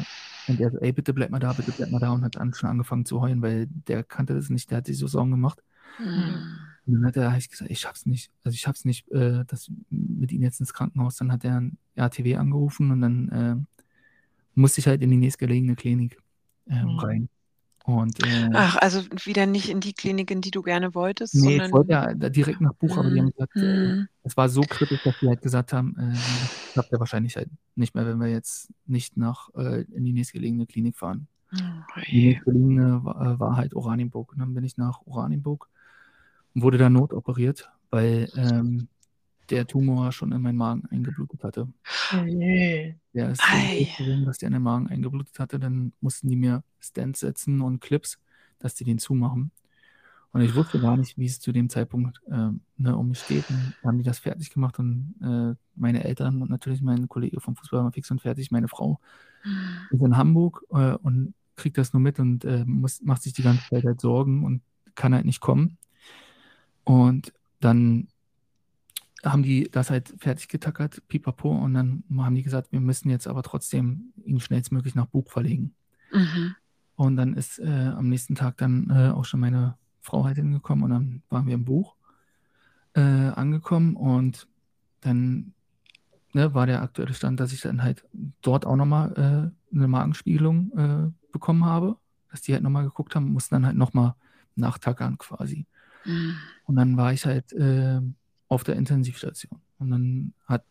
[0.47, 2.53] und er so, ey, bitte bleib mal da, bitte bleib mal da und hat dann
[2.53, 5.61] schon angefangen zu heulen, weil der kannte das nicht, der hat sich so Sorgen gemacht.
[5.99, 6.57] Mhm.
[6.85, 9.71] Und dann hat er ich gesagt, ich schaff's nicht, also ich schaff's nicht, äh, das
[9.89, 11.17] mit ihm jetzt ins Krankenhaus.
[11.17, 13.55] Dann hat er ein RTW angerufen und dann äh,
[14.55, 16.17] musste ich halt in die nächstgelegene Klinik
[16.67, 16.99] äh, mhm.
[16.99, 17.29] rein.
[17.89, 21.33] Und, äh, Ach, also wieder nicht in die Klinik, in die du gerne wolltest?
[21.33, 21.67] Nee, sondern...
[21.67, 24.07] ich wollte ja direkt nach Buch, aber die haben gesagt, mhm.
[24.23, 27.49] es war so kritisch, dass die halt gesagt haben, äh, das klappt ja wahrscheinlich halt
[27.75, 31.27] nicht mehr, wenn wir jetzt nicht nach äh, in die nächstgelegene Klinik fahren.
[31.51, 31.57] Oh,
[32.11, 34.33] die nächstgelegene war, äh, war, halt Oranienburg.
[34.33, 35.67] Und dann bin ich nach Oranienburg
[36.53, 38.87] und wurde da notoperiert, weil ähm,
[39.49, 41.67] der Tumor schon in meinen Magen eingeblutet hatte.
[42.13, 42.95] Oh je.
[43.13, 45.59] Der ist groß dass der in den Magen eingeblutet hatte.
[45.59, 48.19] Dann mussten die mir Stents setzen und Clips,
[48.59, 49.51] dass die den zumachen.
[50.31, 53.49] Und ich wusste gar nicht, wie es zu dem Zeitpunkt äh, ne, um mich steht.
[53.49, 57.41] Und dann haben die das fertig gemacht und äh, meine Eltern und natürlich mein Kollege
[57.41, 58.51] vom Fußball waren fix und fertig.
[58.51, 58.99] Meine Frau
[59.89, 63.41] ist in Hamburg äh, und kriegt das nur mit und äh, muss, macht sich die
[63.41, 64.61] ganze Zeit halt Sorgen und
[64.93, 65.77] kann halt nicht kommen.
[66.83, 68.07] Und dann
[69.23, 73.27] haben die das halt fertig getackert, pipapo, und dann haben die gesagt, wir müssen jetzt
[73.27, 75.73] aber trotzdem ihn schnellstmöglich nach Bug verlegen.
[76.11, 76.55] Mhm.
[76.95, 80.85] Und dann ist äh, am nächsten Tag dann äh, auch schon meine Frau halt hingekommen
[80.85, 81.95] und dann waren wir im Buch
[82.93, 84.47] äh, angekommen und
[85.01, 85.53] dann
[86.33, 88.05] ne, war der aktuelle Stand, dass ich dann halt
[88.41, 89.11] dort auch nochmal
[89.71, 91.97] äh, eine Magenspiegelung äh, bekommen habe,
[92.31, 94.15] dass die halt nochmal geguckt haben, mussten dann halt nochmal
[94.55, 95.65] nachtackern quasi.
[96.05, 96.35] Mhm.
[96.65, 98.01] Und dann war ich halt äh,
[98.49, 99.61] auf der Intensivstation.
[99.77, 100.65] Und dann hat,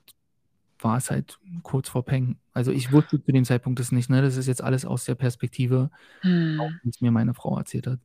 [0.81, 2.37] war es halt kurz vor Peng.
[2.53, 4.21] Also ich wusste zu dem Zeitpunkt das nicht, ne?
[4.21, 6.61] Das ist jetzt alles aus der Perspektive, hm.
[6.83, 8.01] wie es mir meine Frau erzählt hat.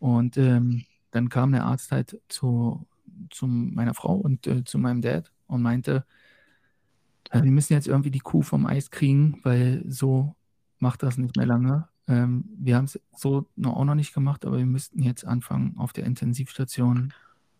[0.00, 2.86] Und ähm, dann kam der Arzt halt zu,
[3.30, 6.04] zu meiner Frau und äh, zu meinem Dad und meinte,
[7.30, 10.34] äh, wir müssen jetzt irgendwie die Kuh vom Eis kriegen, weil so
[10.78, 11.88] macht das nicht mehr lange.
[12.06, 15.74] Ähm, wir haben es so noch auch noch nicht gemacht, aber wir müssten jetzt anfangen,
[15.78, 17.12] auf der Intensivstation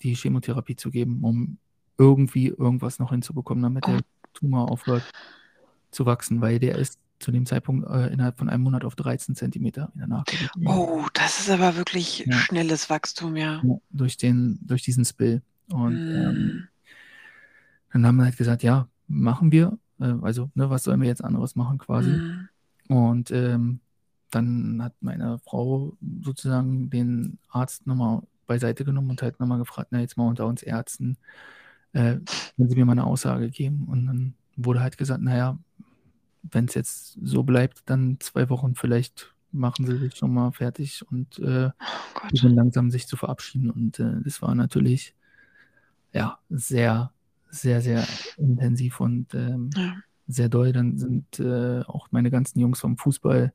[0.03, 1.59] die Chemotherapie zu geben, um
[1.99, 4.01] irgendwie irgendwas noch hinzubekommen, damit der
[4.33, 5.05] Tumor aufhört
[5.91, 9.35] zu wachsen, weil der ist zu dem Zeitpunkt äh, innerhalb von einem Monat auf 13
[9.35, 10.51] Zentimeter wieder nachgelegt.
[10.67, 12.37] Oh, das ist aber wirklich Ja.
[12.37, 13.63] schnelles Wachstum, ja.
[13.65, 15.43] Ja, durch, den, durch diesen Spill.
[15.71, 16.69] Und ähm, Mm.
[17.93, 19.79] dann haben wir halt gesagt, ja, machen wir.
[20.01, 22.11] Äh, also, ne, was sollen wir jetzt anderes machen quasi?
[22.89, 22.93] Mm.
[22.93, 23.81] Und ähm,
[24.31, 30.01] dann hat meine Frau sozusagen den Arzt nochmal beiseite genommen und halt nochmal gefragt, na
[30.01, 31.17] jetzt mal unter uns Ärzten,
[31.93, 32.17] äh,
[32.57, 33.87] wenn Sie mir mal eine Aussage geben.
[33.89, 35.59] Und dann wurde halt gesagt, naja,
[36.43, 41.05] wenn es jetzt so bleibt, dann zwei Wochen vielleicht machen Sie sich schon mal fertig
[41.11, 41.71] und äh,
[42.35, 43.71] Oh langsam sich zu verabschieden.
[43.71, 45.15] Und äh, das war natürlich
[46.13, 47.13] ja sehr,
[47.51, 48.05] sehr, sehr
[48.37, 49.95] intensiv und ähm, Ja.
[50.27, 50.73] sehr doll.
[50.73, 53.53] Dann sind äh, auch meine ganzen Jungs vom Fußball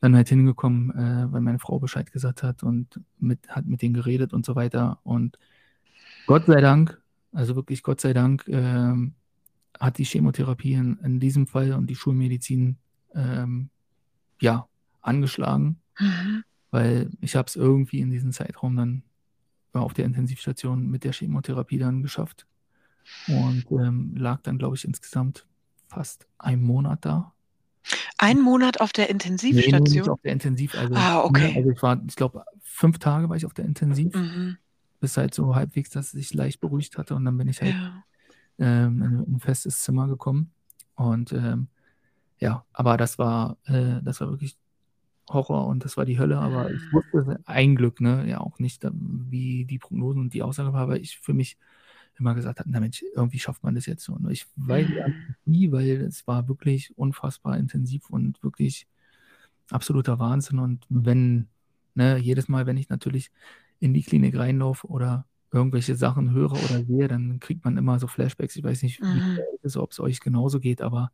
[0.00, 3.94] dann halt hingekommen, äh, weil meine Frau Bescheid gesagt hat und mit, hat mit denen
[3.94, 4.98] geredet und so weiter.
[5.04, 5.38] Und
[6.26, 7.00] Gott sei Dank,
[7.32, 9.14] also wirklich Gott sei Dank, ähm,
[9.78, 12.76] hat die Chemotherapie in, in diesem Fall und die Schulmedizin
[13.14, 13.70] ähm,
[14.40, 14.66] ja
[15.02, 16.44] angeschlagen, Mhm.
[16.70, 19.02] weil ich habe es irgendwie in diesem Zeitraum dann
[19.74, 22.46] auf der Intensivstation mit der Chemotherapie dann geschafft
[23.28, 25.46] und ähm, lag dann, glaube ich, insgesamt
[25.88, 27.34] fast einen Monat da.
[28.22, 29.08] Ein Monat auf der
[29.48, 30.08] Nee, nur nicht Intensivstation?
[30.08, 30.74] auf der Intensiv.
[30.74, 31.52] Also, Ah, okay.
[31.56, 34.58] also ich war, ich glaube, fünf Tage war ich auf der Intensiv, Mhm.
[35.00, 37.74] bis halt so halbwegs, dass es sich leicht beruhigt hatte und dann bin ich halt
[37.74, 38.04] Ja.
[38.58, 40.52] ähm, in, in ein festes Zimmer gekommen.
[40.96, 41.68] Und ähm,
[42.40, 44.58] ja, aber das war, äh, das war wirklich
[45.30, 46.38] Horror und das war die Hölle.
[46.38, 46.94] Aber ich Mhm.
[46.94, 51.00] wusste ein Glück, ne, ja auch nicht, wie die Prognosen und die Aussage war, weil
[51.02, 51.58] ich für mich
[52.18, 54.14] immer gesagt habe, na Mensch, irgendwie schafft man das jetzt so.
[54.14, 55.34] Und ich weiß Mhm.
[55.44, 58.86] nie, weil es war wirklich unfassbar intensiv und wirklich
[59.70, 60.58] absoluter Wahnsinn.
[60.58, 61.48] Und wenn,
[61.94, 63.30] ne, jedes Mal, wenn ich natürlich
[63.80, 68.06] in die Klinik reinlaufe oder irgendwelche Sachen höre oder sehe, dann kriegt man immer so
[68.06, 68.56] Flashbacks.
[68.56, 69.38] Ich weiß nicht, Mhm.
[69.76, 71.10] ob es euch genauso geht, aber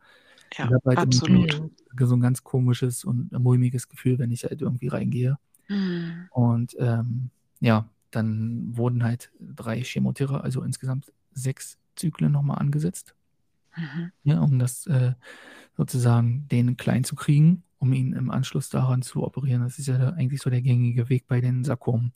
[0.50, 1.50] ich Ja, habe halt absolut.
[1.98, 5.38] so ein ganz komisches und mulmiges Gefühl, wenn ich halt irgendwie reingehe.
[5.68, 6.28] Mhm.
[6.30, 7.30] Und ähm,
[7.60, 13.14] ja, dann wurden halt drei Chemotherapie, also insgesamt sechs Zyklen nochmal angesetzt,
[13.76, 14.10] Mhm.
[14.24, 15.14] ja, um das äh,
[15.76, 19.62] sozusagen den klein zu kriegen, um ihn im Anschluss daran zu operieren.
[19.62, 22.12] Das ist ja eigentlich so der gängige Weg bei den Sarkomen.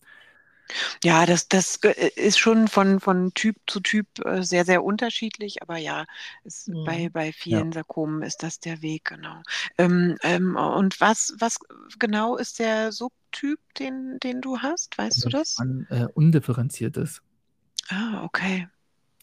[1.04, 5.62] Ja, das, das äh, ist schon von, von Typ zu Typ äh, sehr, sehr unterschiedlich,
[5.62, 6.04] aber ja,
[6.44, 6.84] es, Mhm.
[6.84, 7.32] bei, bei Ja.
[7.32, 9.42] vielen Sarkomen ist das der Weg, genau.
[9.78, 11.58] Ähm, ähm, und was, was
[11.98, 14.96] genau ist der Subtyp, den, den du hast?
[14.98, 15.56] Weißt du das?
[15.58, 17.22] An äh, undifferenziertes.
[17.90, 18.68] Ah, okay.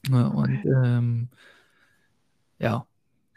[0.09, 0.37] Ne, Okay.
[0.37, 1.29] und ähm,
[2.59, 2.87] ja,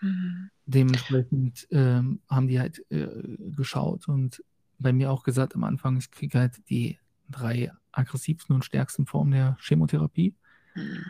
[0.02, 0.50] Mhm.
[0.66, 3.08] dementsprechend ähm, haben die halt äh,
[3.56, 4.42] geschaut und
[4.78, 9.32] bei mir auch gesagt am Anfang, ich kriege halt die drei aggressivsten und stärksten Formen
[9.32, 10.34] der Chemotherapie.
[10.74, 11.04] Mhm.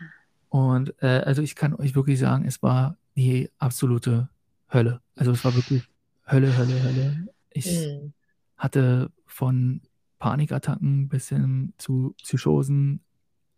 [0.49, 4.29] Und äh, also ich kann euch wirklich sagen, es war die absolute
[4.73, 5.01] Hölle.
[5.16, 5.83] Also es war wirklich
[6.27, 7.29] Hölle, Hölle, Hölle.
[7.51, 8.12] Ich Mhm.
[8.57, 9.83] hatte von
[10.19, 13.01] Panikattacken bis hin zu Psychosen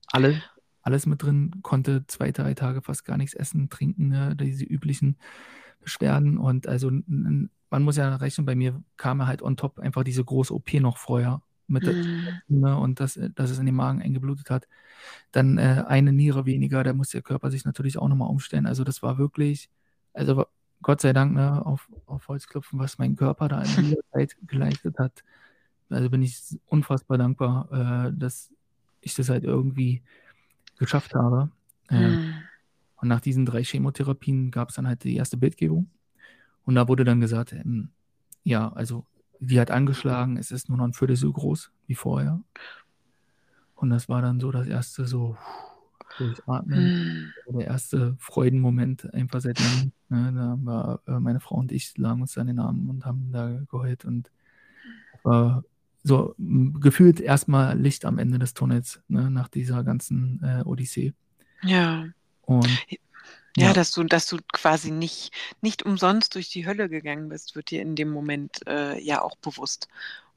[0.08, 0.36] alles,
[0.82, 5.16] alles mit drin, konnte zwei, drei Tage fast gar nichts essen, trinken, ne, diese üblichen
[5.80, 6.38] Beschwerden.
[6.38, 10.54] Und also man muss ja rechnen, bei mir kam halt on top einfach diese große
[10.54, 12.42] OP noch vorher mit Mhm.
[12.48, 14.68] und dass, äh, dass es in den Magen eingeblutet hat.
[15.32, 18.66] Dann äh, eine Niere weniger, da muss der Körper sich natürlich auch nochmal umstellen.
[18.66, 19.70] Also das war wirklich,
[20.14, 20.46] also
[20.82, 24.36] Gott sei Dank, ne, auf, auf Holz klopfen, was mein Körper da in dieser Zeit
[24.46, 25.24] geleistet hat.
[25.90, 28.52] Also bin ich unfassbar dankbar, äh, dass
[29.02, 30.02] ich das halt irgendwie
[30.78, 31.50] geschafft habe.
[31.90, 32.48] Ähm, Mhm.
[32.96, 35.90] und nach diesen drei Chemotherapien gab es dann halt die erste Bildgebung.
[36.64, 37.90] Und da wurde dann gesagt, ähm,
[38.44, 39.06] ja, also
[39.44, 42.40] die hat angeschlagen, es ist nur noch ein Viertel so groß wie vorher.
[43.74, 45.36] Und das war dann so das erste so
[46.18, 47.58] durchatmen, Mhm.
[47.58, 49.92] der erste Freudenmoment einfach seit langem.
[50.10, 50.32] Ne?
[50.34, 53.30] Da haben wir, äh, meine Frau und ich lagen uns an den Armen und haben
[53.32, 54.30] da geheult und
[55.24, 55.64] war
[56.04, 59.30] so m, gefühlt erstmal Licht am Ende des Tunnels, ne?
[59.30, 61.14] nach dieser ganzen äh, Odyssee.
[61.62, 62.04] Ja.
[62.42, 62.68] Und
[63.56, 67.54] Ja, ja, dass du, dass du quasi nicht, nicht umsonst durch die Hölle gegangen bist,
[67.54, 69.88] wird dir in dem Moment äh, ja auch bewusst.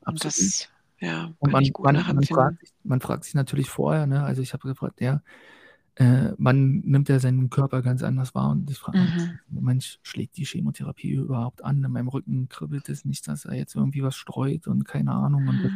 [0.02, 0.36] Und absolut.
[0.36, 4.24] das, ja, Und man, gut man, man, fragt sich, man fragt sich natürlich vorher, ne?
[4.24, 5.22] also ich habe gefragt, ja,
[5.96, 9.40] äh, man nimmt ja seinen Körper ganz anders wahr und ich frage mich, Mhm.
[9.50, 11.84] Mensch, schlägt die Chemotherapie überhaupt an?
[11.84, 15.48] In meinem Rücken kribbelt es nicht, dass er jetzt irgendwie was streut und keine Ahnung.
[15.48, 15.72] Und Mhm.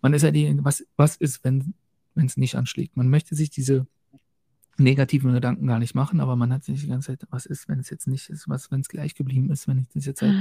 [0.00, 1.74] man ist ja die, was, was ist, wenn
[2.16, 2.96] es nicht anschlägt?
[2.96, 3.86] Man möchte sich diese
[4.76, 7.78] negativen Gedanken gar nicht machen, aber man hat sich die ganze Zeit, was ist, wenn
[7.78, 10.34] es jetzt nicht ist, was, wenn es gleich geblieben ist, wenn ich das jetzt halt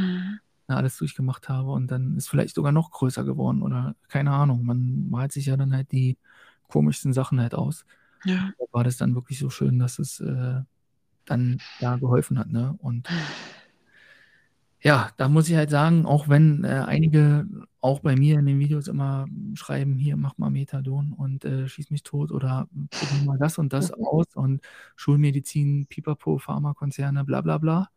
[0.68, 4.66] na, alles durchgemacht habe und dann ist vielleicht sogar noch größer geworden oder keine Ahnung.
[4.66, 6.18] Man malt sich ja dann halt die
[6.68, 7.86] komischsten Sachen halt aus.
[8.24, 8.52] Ja.
[8.58, 10.62] Da war das dann wirklich so schön, dass es äh,
[11.26, 12.76] dann da geholfen hat, ne?
[12.80, 13.16] Und Mhm.
[14.84, 17.48] Ja, da muss ich halt sagen, auch wenn äh, einige
[17.80, 21.90] auch bei mir in den Videos immer schreiben, hier mach mal Methadon und äh, schieß
[21.90, 24.62] mich tot oder probier mal das und das aus und
[24.96, 27.90] Schulmedizin, Pipapo, Pharmakonzerne, bla bla bla.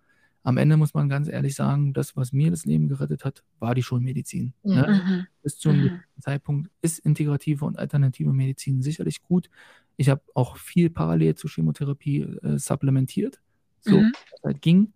[0.45, 3.75] Am Ende muss man ganz ehrlich sagen, das, was mir das Leben gerettet hat, war
[3.75, 4.55] die Schulmedizin.
[4.63, 5.03] Ne?
[5.05, 5.27] Mhm.
[5.43, 9.51] Bis zu einem Zeitpunkt ist integrative und alternative Medizin sicherlich gut.
[9.97, 13.41] Ich habe auch viel parallel zur Chemotherapie äh, supplementiert,
[13.81, 14.13] so Mhm.
[14.31, 14.93] was halt ging.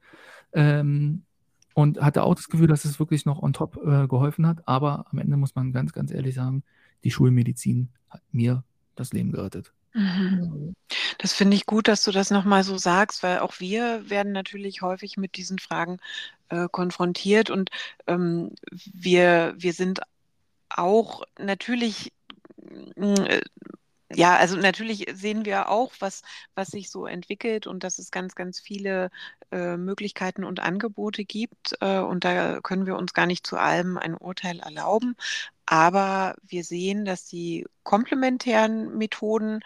[0.53, 1.25] Ähm,
[1.75, 4.67] und hatte auch das Gefühl, dass es wirklich noch on top äh, geholfen hat.
[4.67, 6.63] Aber am Ende muss man ganz, ganz ehrlich sagen,
[7.05, 8.65] die Schulmedizin hat mir
[8.97, 9.73] das Leben gerettet.
[9.93, 10.75] Mhm.
[11.19, 14.83] Das finde ich gut, dass du das nochmal so sagst, weil auch wir werden natürlich
[14.83, 15.99] häufig mit diesen Fragen
[16.49, 17.71] äh, konfrontiert und
[18.07, 20.01] ähm, wir, wir sind
[20.69, 22.13] auch natürlich,
[22.97, 23.41] mm, äh,
[24.13, 26.23] ja, also natürlich sehen wir auch, was,
[26.55, 29.11] was sich so entwickelt und dass es ganz, ganz viele
[29.53, 31.77] äh, Möglichkeiten und Angebote gibt.
[31.81, 35.17] Äh, und da können wir uns gar nicht zu allem ein Urteil erlauben.
[35.67, 39.61] Aber wir sehen, dass die komplementären Methoden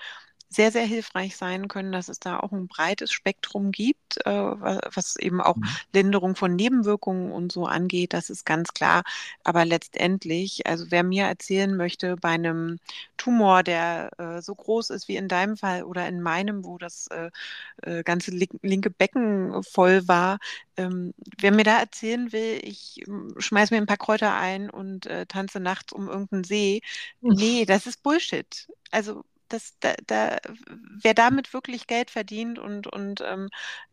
[0.54, 4.80] sehr, sehr hilfreich sein können, dass es da auch ein breites Spektrum gibt, äh, wa-
[4.94, 5.76] was eben auch Mhm.
[5.92, 8.12] Linderung von Nebenwirkungen und so angeht.
[8.14, 9.02] Das ist ganz klar.
[9.44, 12.78] Aber letztendlich, also wer mir erzählen möchte, bei einem
[13.16, 17.06] Tumor, der äh, so groß ist wie in deinem Fall oder in meinem, wo das
[17.08, 17.30] äh,
[17.82, 20.38] äh, ganze link- linke Becken voll war,
[20.76, 25.06] ähm, wer mir da erzählen will, ich ähm, schmeiß mir ein paar Kräuter ein und
[25.06, 26.82] äh, tanze nachts um irgendeinen See,
[27.28, 28.68] nee, das ist Bullshit.
[28.90, 30.38] Also das, da, da,
[31.02, 33.48] wer damit wirklich Geld verdient und, und ähm,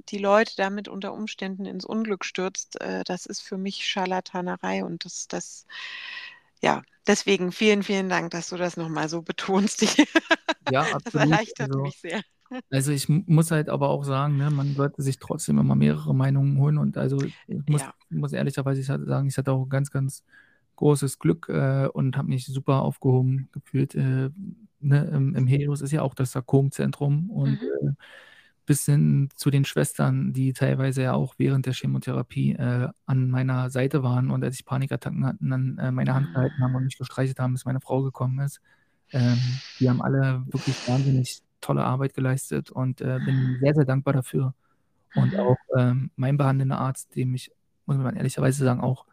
[0.09, 5.05] die Leute damit unter Umständen ins Unglück stürzt, äh, das ist für mich Scharlatanerei und
[5.05, 5.65] das, das,
[6.61, 9.81] ja, deswegen vielen, vielen Dank, dass du das nochmal so betonst.
[10.67, 11.41] Ja, das absolut.
[11.41, 12.21] erleichtert Also, mich sehr.
[12.71, 16.15] also ich mu- muss halt aber auch sagen, ne, man sollte sich trotzdem immer mehrere
[16.15, 16.77] Meinungen holen.
[16.77, 17.93] Und also ich muss, Ja.
[18.09, 20.23] muss ehrlicherweise sagen, ich hatte auch ganz, ganz
[20.77, 23.95] großes Glück äh, und habe mich super aufgehoben gefühlt.
[23.95, 24.31] Äh,
[24.81, 27.87] ne, im, Im Helios ist ja auch das Sarkomzentrum und Mhm.
[27.89, 27.93] äh,
[28.65, 33.69] bis hin zu den Schwestern, die teilweise ja auch während der Chemotherapie äh, an meiner
[33.69, 36.97] Seite waren und als ich Panikattacken hatte, dann äh, meine Hand gehalten haben und mich
[36.97, 38.61] gestreichelt haben, bis meine Frau gekommen ist.
[39.13, 44.13] Ähm, die haben alle wirklich wahnsinnig tolle Arbeit geleistet und äh, bin sehr, sehr dankbar
[44.15, 44.53] dafür.
[45.13, 45.39] Und Mhm.
[45.39, 47.51] auch ähm, mein behandelnder Arzt, dem ich,
[47.85, 49.05] muss man ehrlicherweise sagen, auch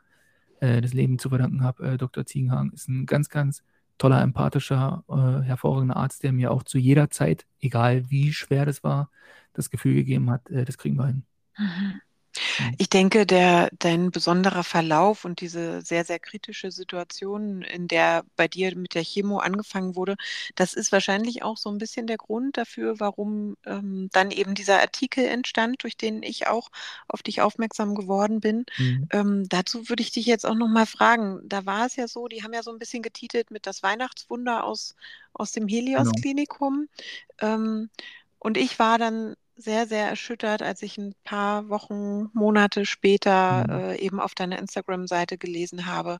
[0.61, 2.27] äh, das Leben zu verdanken habe, äh, Dr.
[2.27, 3.63] Ziegenhagen, ist ein ganz, ganz
[3.99, 8.85] toller, empathischer, äh, hervorragender Arzt, der mir auch zu jeder Zeit, egal wie schwer das
[8.85, 9.11] war,
[9.53, 11.25] das Gefühl gegeben hat, äh, das kriegen wir hin.
[11.59, 12.01] Mhm.
[12.59, 12.73] Ja.
[12.79, 18.49] Ich denke, der, dein besonderer Verlauf und diese sehr, sehr kritische Situation, in der bei
[18.49, 20.17] dir mit der Chemo angefangen wurde,
[20.55, 24.81] das ist wahrscheinlich auch so ein bisschen der Grund dafür, warum ähm, dann eben dieser
[24.81, 26.71] Artikel entstand, durch den ich auch
[27.09, 28.64] auf dich aufmerksam geworden bin.
[28.77, 29.09] Mhm.
[29.12, 31.41] Ähm, dazu würde ich dich jetzt auch noch mal fragen.
[31.49, 34.64] Da war es ja so, die haben ja so ein bisschen getitelt mit das Weihnachtswunder
[34.64, 34.95] aus,
[35.33, 35.77] aus dem Genau.
[35.97, 36.88] Helios-Klinikum.
[37.41, 37.91] Ähm,
[38.38, 43.79] und ich war dann sehr, sehr erschüttert, als ich ein paar Wochen, Monate später Mhm.
[43.94, 46.18] äh, eben auf deiner Instagram-Seite gelesen habe,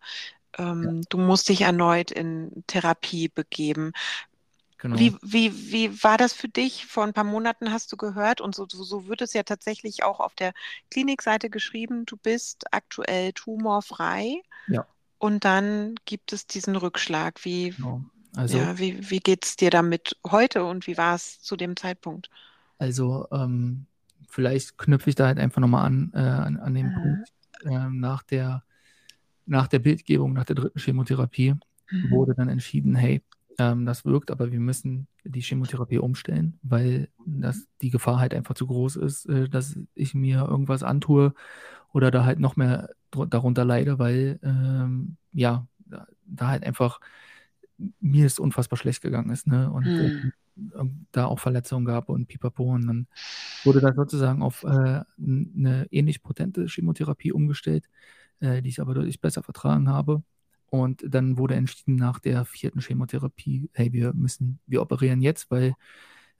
[0.81, 3.93] Ja, ähm, du musst dich erneut in Therapie begeben.
[4.79, 4.99] genau.
[5.01, 6.87] Wie, wie, wie war das für dich?
[6.87, 10.03] Vor ein paar Monaten hast du gehört und so, so, so wird es ja tatsächlich
[10.03, 10.53] auch auf der
[10.91, 14.87] Klinikseite geschrieben, du bist aktuell tumorfrei Ja,
[15.19, 17.45] und dann gibt es diesen Rückschlag.
[17.45, 18.03] Wie, genau.
[18.37, 21.77] Also, ja, wie, wie geht es dir damit heute und wie war es zu dem
[21.77, 22.31] Zeitpunkt?
[22.79, 23.87] Also ähm,
[24.29, 26.93] vielleicht knüpfe ich da halt einfach nochmal an, äh, an, an den Mhm.
[26.93, 27.33] Punkt.
[27.65, 28.65] Ähm, nach der,
[29.47, 31.55] nach der Bildgebung, nach der dritten Chemotherapie,
[31.91, 32.11] Mhm.
[32.11, 33.23] wurde dann entschieden, hey,
[33.59, 38.55] ähm, das wirkt, aber wir müssen die Chemotherapie umstellen, weil das, die Gefahr halt einfach
[38.55, 41.35] zu groß ist, äh, dass ich mir irgendwas antue
[41.93, 42.91] oder da halt noch mehr
[43.31, 47.01] darunter leide, weil ähm, ja, da, da halt einfach
[48.01, 49.71] mir es unfassbar schlecht gegangen ist, ne?
[49.71, 50.31] Und Mhm.
[51.13, 52.65] Da auch Verletzungen gab und pipapo.
[52.65, 53.07] Und dann
[53.65, 57.89] wurde das sozusagen auf äh, eine ähnlich potente Chemotherapie umgestellt,
[58.41, 60.23] äh, die ich aber deutlich besser vertragen habe.
[60.71, 65.75] Und dann wurde entschieden nach der vierten Chemotherapie, hey, wir müssen, wir operieren jetzt, weil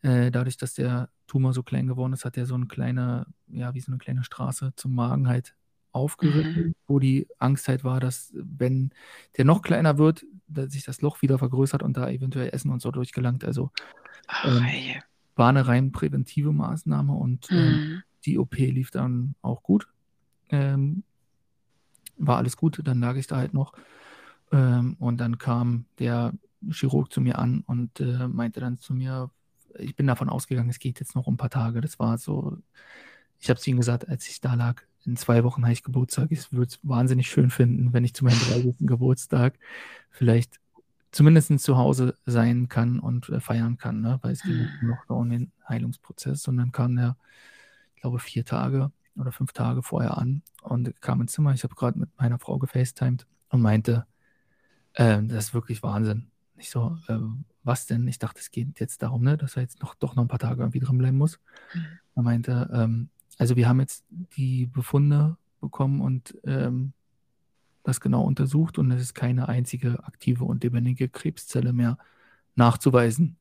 [0.03, 3.75] äh, dadurch, dass der Tumor so klein geworden ist, hat er so eine kleine, ja,
[3.75, 5.55] wie so eine kleine Straße zum Magen halt
[5.99, 6.75] aufgeritten, Mhm.
[6.87, 8.91] wo die Angst halt war, dass wenn
[9.37, 12.81] der noch kleiner wird, dass sich das Loch wieder vergrößert und da eventuell Essen und
[12.83, 13.45] so durchgelangt.
[13.45, 13.71] Also
[14.29, 15.03] Ach, ähm, ey.
[15.37, 18.03] war eine rein präventive Maßnahme und ähm, Mhm.
[18.25, 19.89] die OP lief dann auch gut.
[20.51, 21.05] Ähm,
[22.17, 23.73] war alles gut, dann lag ich da halt noch.
[24.53, 26.33] Ähm, und dann kam der
[26.71, 29.31] Chirurg zu mir an und äh, meinte dann zu mir,
[29.79, 31.81] ich bin davon ausgegangen, es geht jetzt noch ein paar Tage.
[31.81, 32.59] Das war so,
[33.39, 36.29] ich habe es ihm gesagt, als ich da lag, in zwei Wochen habe ich Geburtstag.
[36.31, 38.75] Ich würde es wahnsinnig schön finden, wenn ich zu meinem 30.
[38.81, 39.59] Geburtstag
[40.11, 40.61] vielleicht
[41.11, 44.19] zumindest zu Hause sein kann und äh, feiern kann, ne?
[44.23, 44.89] weil es ging mhm.
[44.89, 47.17] noch um den Heilungsprozess, sondern kam er,
[47.95, 51.55] ich glaube, vier Tage oder fünf Tage vorher an und kam ins Zimmer.
[51.55, 54.07] Ich habe gerade mit meiner Frau gefacetimed und meinte,
[54.95, 56.31] äh, das ist wirklich Wahnsinn.
[56.57, 57.19] Ich so, äh,
[57.63, 58.07] was denn?
[58.09, 60.39] Ich dachte, es geht jetzt darum, ne, dass er jetzt noch doch noch ein paar
[60.39, 61.41] Tage irgendwie drin bleiben muss.
[61.75, 61.87] Mhm.
[62.15, 66.93] Er meinte, ähm, also wir haben jetzt die Befunde bekommen und ähm,
[67.85, 71.97] das genau untersucht und es ist keine einzige aktive und lebendige Krebszelle mehr
[72.55, 73.37] nachzuweisen.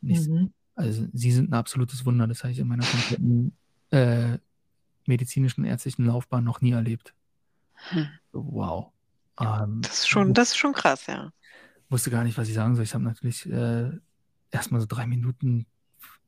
[0.00, 0.52] Mhm.
[0.74, 3.52] Also sie sind ein absolutes Wunder, das habe ich in meiner kompletten
[3.90, 4.38] äh,
[5.06, 7.14] medizinischen ärztlichen Laufbahn noch nie erlebt.
[7.90, 8.08] Hm.
[8.32, 8.92] Wow.
[9.38, 11.32] Ähm, das, ist schon, das ist schon krass, ja.
[11.90, 12.84] Wusste gar nicht, was ich sagen soll.
[12.84, 13.90] Ich habe natürlich äh,
[14.50, 15.66] erstmal so drei Minuten,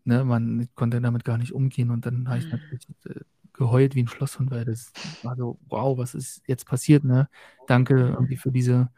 [0.05, 2.53] ne, man konnte damit gar nicht umgehen und dann habe ich hm.
[2.53, 3.21] natürlich äh,
[3.55, 4.93] geheult wie ein Schlosshund, weil das
[5.23, 7.29] war so, wow, was ist jetzt passiert, ne?
[7.67, 8.91] Danke irgendwie für diese,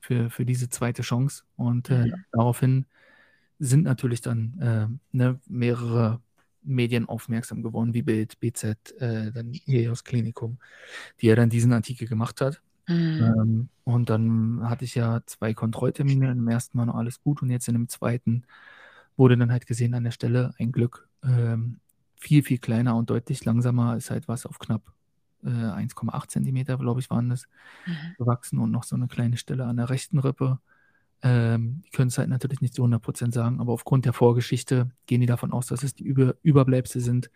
[0.00, 1.42] für, für diese zweite Chance.
[1.56, 2.14] Und äh, mhm.
[2.30, 2.86] daraufhin
[3.58, 6.20] sind natürlich dann äh, ne, mehrere
[6.62, 10.58] Medien aufmerksam geworden, wie Bild, BZ, äh, dann Helios Klinikum,
[11.20, 12.62] die ja dann diesen Artikel gemacht hat.
[12.86, 13.20] Mhm.
[13.20, 16.30] Ähm, und dann hatte ich ja zwei Kontrolltermine.
[16.30, 18.44] Im ersten Mal noch alles gut und jetzt in dem zweiten
[19.22, 21.78] wurde dann halt gesehen an der Stelle ein Glück ähm,
[22.16, 24.92] viel, viel kleiner und deutlich langsamer ist halt was auf knapp
[25.44, 27.46] äh, 1,8 Zentimeter, glaube ich, waren das,
[27.86, 28.16] mhm.
[28.18, 30.58] gewachsen und noch so eine kleine Stelle an der rechten Rippe.
[31.22, 35.20] Ähm, die können es halt natürlich nicht zu 100% sagen, aber aufgrund der Vorgeschichte gehen
[35.20, 37.30] die davon aus, dass es die Über Überbleibsel sind,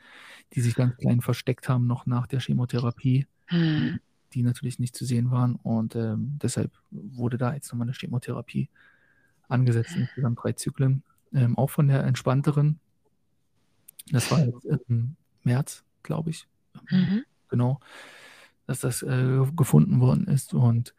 [0.55, 4.01] die sich ganz klein versteckt haben, noch nach der Chemotherapie, mhm.
[4.35, 5.55] die natürlich nicht zu sehen waren.
[5.55, 8.71] Und ähm, deshalb wurde da jetzt nochmal eine Chemotherapie
[9.47, 11.05] angesetzt, insgesamt drei Zyklen.
[11.37, 12.81] Ähm, auch von der entspannteren.
[14.11, 16.49] Das war jetzt im März, glaube ich.
[16.91, 17.25] Mhm.
[17.49, 17.79] Genau,
[18.67, 20.55] dass das äh, gefunden worden ist.
[20.55, 20.95] Und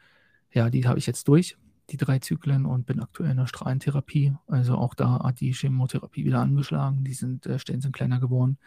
[0.51, 1.57] ja, die habe ich jetzt durch
[1.89, 4.35] die drei Zyklen und bin aktuell in der Strahlentherapie.
[4.45, 7.03] Also auch da hat die Chemotherapie wieder angeschlagen.
[7.03, 8.59] Die sind, äh, Stellen sind kleiner geworden.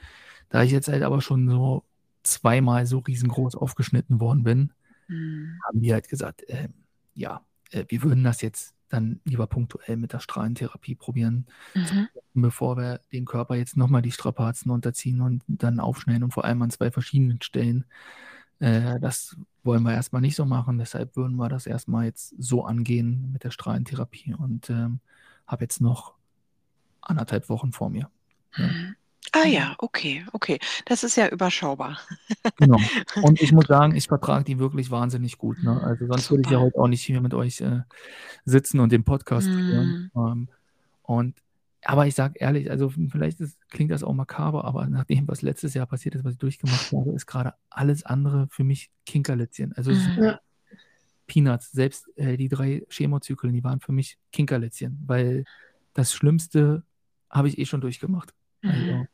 [0.49, 1.85] Da ich jetzt halt aber schon so
[2.25, 4.73] zweimal so riesengroß aufgeschnitten worden bin,
[5.07, 5.59] mhm.
[5.67, 6.69] haben die halt gesagt, äh,
[7.15, 12.09] ja, wir würden das jetzt dann lieber punktuell mit der Strahlentherapie probieren, mhm.
[12.35, 16.61] bevor wir den Körper jetzt nochmal die Strapazen unterziehen und dann aufschneiden und vor allem
[16.63, 17.87] an zwei verschiedenen Stellen.
[18.59, 20.79] Äh, das wollen wir erstmal nicht so machen.
[20.79, 25.01] Deshalb würden wir das erstmal jetzt so angehen mit der Strahlentherapie und ähm,
[25.47, 26.15] habe jetzt noch
[27.01, 28.11] anderthalb Wochen vor mir.
[28.57, 28.69] Ja.
[29.33, 30.59] Ah ja, okay, okay.
[30.87, 32.01] Das ist ja überschaubar.
[32.57, 32.79] Genau.
[33.23, 35.63] Und ich muss sagen, ich vertrage die wirklich wahnsinnig gut.
[35.63, 35.81] Ne?
[35.83, 36.31] Also sonst Super.
[36.31, 37.83] würde ich ja heute auch nicht hier mit euch äh,
[38.45, 40.11] sitzen und den Podcast hören.
[40.13, 40.19] Mm.
[40.19, 40.49] Ähm,
[41.03, 41.43] und
[41.85, 45.43] aber ich sage ehrlich, also vielleicht ist, klingt das auch makaber, aber nach dem, was
[45.43, 49.73] letztes Jahr passiert ist, was ich durchgemacht habe, ist gerade alles andere für mich Kinkerlitzchen.
[49.75, 50.23] Also mhm.
[50.23, 50.41] ja.
[51.27, 55.45] Peanuts, selbst äh, die drei Chemozyklen, die waren für mich Kinkerlitzchen, weil
[55.95, 56.83] das Schlimmste
[57.31, 58.35] habe ich eh schon durchgemacht.
[58.63, 59.09] Also, mhm.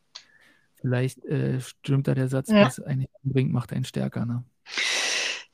[0.74, 2.66] vielleicht äh, stimmt da der Satz, ja.
[2.66, 4.26] was einen bringt, macht einen stärker.
[4.26, 4.44] Ne?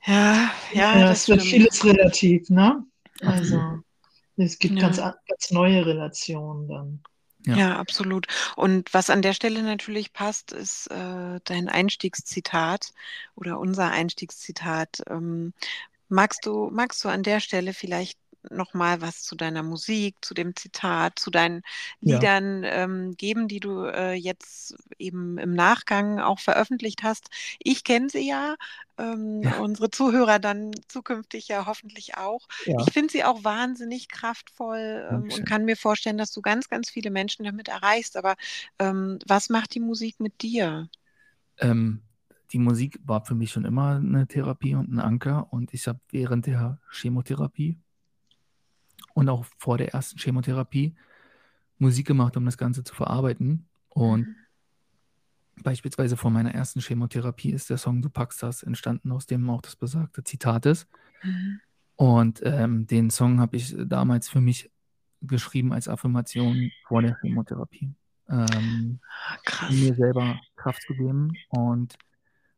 [0.05, 2.83] Ja, ja, ja das wird vieles relativ, ne?
[3.21, 3.83] Also.
[4.35, 4.81] Es gibt ja.
[4.81, 7.03] ganz, ganz neue Relationen dann.
[7.45, 7.55] Ja.
[7.55, 7.77] ja.
[7.77, 8.27] absolut.
[8.55, 12.93] Und was an der Stelle natürlich passt, ist äh, dein Einstiegszitat
[13.35, 15.03] oder unser Einstiegszitat.
[15.07, 15.53] Ähm,
[16.09, 18.17] magst du, magst du an der Stelle vielleicht
[18.49, 21.61] noch mal was zu deiner Musik, zu dem Zitat, zu deinen
[22.01, 22.71] Liedern ja.
[22.71, 27.29] ähm, geben, die du äh, jetzt eben im Nachgang auch veröffentlicht hast.
[27.59, 28.55] Ich kenne sie ja,
[28.97, 32.47] ähm, ja, unsere Zuhörer dann zukünftig ja hoffentlich auch.
[32.65, 32.77] Ja.
[32.85, 36.89] Ich finde sie auch wahnsinnig kraftvoll ähm, und kann mir vorstellen, dass du ganz, ganz
[36.89, 38.17] viele Menschen damit erreichst.
[38.17, 38.35] Aber
[38.79, 40.89] ähm, was macht die Musik mit dir?
[41.59, 42.01] Ähm,
[42.51, 45.99] die Musik war für mich schon immer eine Therapie und ein Anker und ich habe
[46.09, 47.79] während der Chemotherapie
[49.13, 50.95] und auch vor der ersten Chemotherapie
[51.77, 53.67] Musik gemacht, um das Ganze zu verarbeiten.
[53.89, 54.35] Und mhm.
[55.63, 59.61] beispielsweise vor meiner ersten Chemotherapie ist der Song Du packst das entstanden, aus dem auch
[59.61, 60.87] das besagte Zitat ist.
[61.23, 61.59] Mhm.
[61.95, 64.71] Und ähm, den Song habe ich damals für mich
[65.21, 67.93] geschrieben als Affirmation vor der Chemotherapie.
[68.29, 68.99] Ähm,
[69.69, 71.33] mir selber Kraft zu geben.
[71.49, 71.95] Und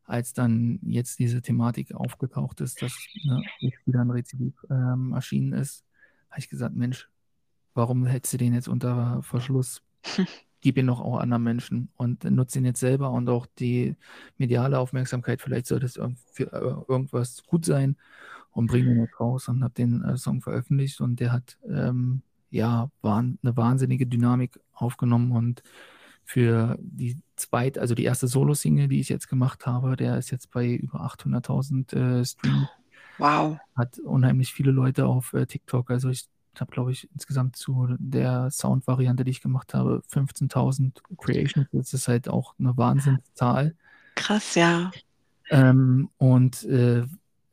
[0.04, 2.92] als dann jetzt diese Thematik aufgetaucht ist, dass
[3.24, 3.42] ne,
[3.84, 5.85] wieder ein Rezidiv ähm, erschienen ist,
[6.30, 7.08] habe ich gesagt, Mensch,
[7.74, 9.82] warum hältst du den jetzt unter Verschluss?
[10.60, 13.94] Gib ihn doch auch anderen Menschen und nutze ihn jetzt selber und auch die
[14.38, 15.40] mediale Aufmerksamkeit.
[15.40, 16.00] Vielleicht sollte es
[16.32, 17.96] für äh, irgendwas gut sein
[18.50, 22.22] und bringe ihn jetzt raus und habe den äh, Song veröffentlicht und der hat ähm,
[22.50, 25.62] ja eine wahnsinnige Dynamik aufgenommen und
[26.24, 30.50] für die zweite, also die erste Solo-Single, die ich jetzt gemacht habe, der ist jetzt
[30.50, 32.68] bei über 800.000 äh, Streams.
[33.18, 33.58] Wow.
[33.74, 35.90] Hat unheimlich viele Leute auf äh, TikTok.
[35.90, 36.28] Also ich
[36.60, 41.66] habe, glaube ich, insgesamt zu der Sound-Variante, die ich gemacht habe, 15.000 Creations.
[41.72, 43.74] Das ist halt auch eine Wahnsinnszahl.
[44.14, 44.90] Krass, ja.
[45.50, 47.04] Ähm, und äh,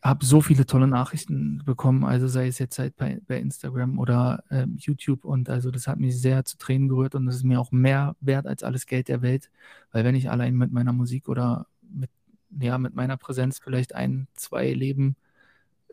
[0.03, 4.43] habe so viele tolle Nachrichten bekommen, also sei es jetzt halt bei, bei Instagram oder
[4.49, 7.59] äh, YouTube und also das hat mich sehr zu Tränen gerührt und das ist mir
[7.59, 9.49] auch mehr wert als alles Geld der Welt,
[9.91, 12.09] weil wenn ich allein mit meiner Musik oder mit,
[12.59, 15.16] ja, mit meiner Präsenz vielleicht ein, zwei Leben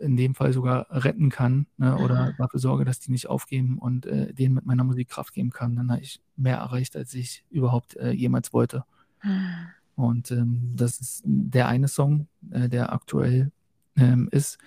[0.01, 4.07] in dem Fall sogar retten kann ne, oder dafür sorge, dass die nicht aufgeben und
[4.07, 7.44] äh, denen mit meiner Musik Kraft geben kann, dann habe ich mehr erreicht, als ich
[7.51, 8.84] überhaupt äh, jemals wollte.
[9.22, 9.68] Mhm.
[9.94, 13.53] Und ähm, das ist der eine Song, äh, der aktuell
[13.96, 14.59] ähm, ist.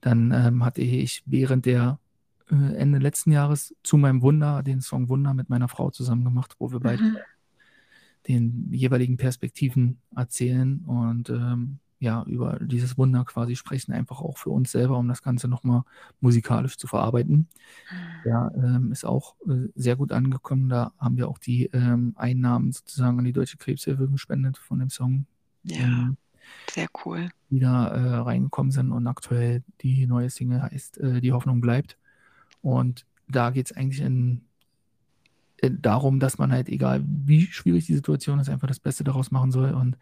[0.00, 1.98] Dann ähm, hatte ich während der
[2.50, 6.56] äh, Ende letzten Jahres zu meinem Wunder den Song Wunder mit meiner Frau zusammen gemacht,
[6.58, 7.16] wo wir beide mhm.
[8.28, 14.50] den jeweiligen Perspektiven erzählen und ähm, ja, über dieses Wunder quasi sprechen, einfach auch für
[14.50, 15.82] uns selber, um das Ganze nochmal
[16.20, 17.48] musikalisch zu verarbeiten.
[17.90, 18.30] Mhm.
[18.30, 20.68] Ja, ähm, ist auch äh, sehr gut angekommen.
[20.68, 24.90] Da haben wir auch die ähm, Einnahmen sozusagen an die Deutsche Krebshilfe gespendet von dem
[24.90, 25.26] Song.
[25.62, 25.78] Ja.
[25.78, 26.16] Ähm,
[26.70, 27.30] sehr cool.
[27.48, 31.96] Wieder äh, reingekommen sind und aktuell die neue Single heißt äh, Die Hoffnung bleibt.
[32.60, 34.42] Und da geht es eigentlich in,
[35.70, 39.52] darum, dass man halt, egal wie schwierig die Situation ist, einfach das Beste daraus machen
[39.52, 39.96] soll und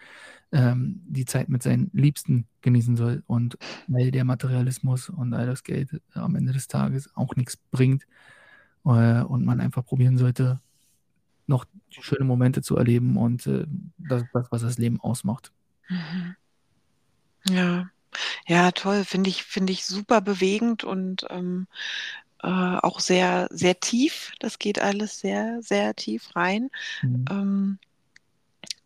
[0.52, 3.22] ähm, die Zeit mit seinen Liebsten genießen soll.
[3.26, 3.58] Und
[3.88, 8.06] weil der Materialismus und all das Geld am Ende des Tages auch nichts bringt
[8.84, 10.60] äh, und man einfach probieren sollte,
[11.46, 13.66] noch schöne Momente zu erleben und äh,
[13.98, 15.52] das, das, was das Leben ausmacht.
[15.88, 16.36] Mhm.
[17.48, 17.90] Ja.
[18.46, 19.04] Ja, toll.
[19.04, 21.66] Finde ich finde ich super bewegend und, ähm,
[22.42, 24.32] äh, auch sehr sehr tief.
[24.40, 26.70] Das geht alles sehr, sehr tief rein.
[27.02, 27.24] Mhm.
[27.30, 27.78] Ähm,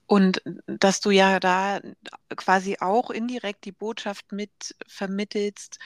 [0.06, 1.80] und dass du ja da
[2.36, 5.78] quasi auch indirekt die Botschaft mit vermittelst,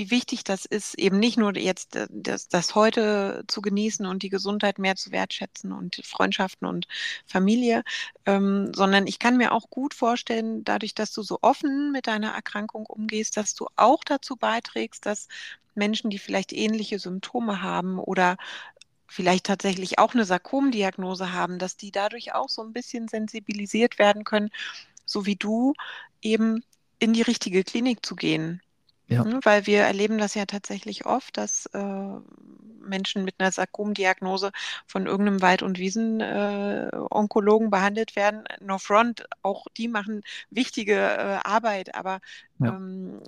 [0.00, 4.22] wie wichtig das ist, eben nicht nur jetzt äh, das, das heute zu genießen und
[4.22, 6.88] die Gesundheit mehr zu wertschätzen und Freundschaften und
[7.26, 7.84] Familie,
[8.24, 12.30] ähm, sondern ich kann mir auch gut vorstellen, dadurch, dass du so offen mit deiner
[12.30, 15.28] Erkrankung umgehst, dass du auch dazu beiträgst, dass
[15.74, 18.38] Menschen, die vielleicht ähnliche Symptome haben oder
[19.06, 24.24] vielleicht tatsächlich auch eine Sarkomdiagnose haben, dass die dadurch auch so ein bisschen sensibilisiert werden
[24.24, 24.48] können,
[25.04, 25.74] so wie du
[26.22, 26.64] eben
[26.98, 28.62] in die richtige Klinik zu gehen.
[29.10, 29.24] Ja.
[29.24, 32.20] Ne, weil wir erleben das ja tatsächlich oft, dass äh,
[32.80, 34.52] Menschen mit einer Sarkomdiagnose
[34.86, 38.44] von irgendeinem Wald- und Wiesen-Onkologen äh, behandelt werden.
[38.60, 42.20] No front, auch die machen wichtige äh, Arbeit, aber
[42.60, 42.68] ja.
[42.68, 43.20] ähm,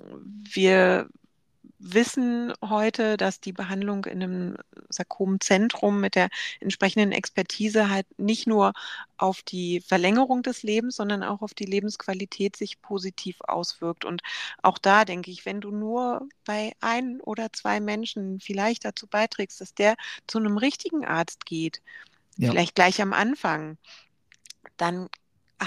[0.53, 1.09] wir
[1.83, 4.57] wissen heute, dass die Behandlung in einem
[4.89, 6.29] Sarkomzentrum mit der
[6.61, 8.73] entsprechenden Expertise halt nicht nur
[9.17, 14.05] auf die Verlängerung des Lebens, sondern auch auf die Lebensqualität sich positiv auswirkt.
[14.05, 14.21] Und
[14.61, 19.59] auch da denke ich, wenn du nur bei ein oder zwei Menschen vielleicht dazu beiträgst,
[19.59, 21.81] dass der zu einem richtigen Arzt geht,
[22.37, 22.51] ja.
[22.51, 23.77] vielleicht gleich am Anfang,
[24.77, 25.09] dann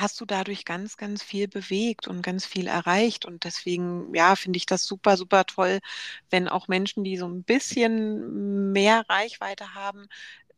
[0.01, 3.25] hast du dadurch ganz, ganz viel bewegt und ganz viel erreicht.
[3.25, 5.81] Und deswegen, ja, finde ich das super, super toll,
[6.31, 10.09] wenn auch Menschen, die so ein bisschen mehr Reichweite haben,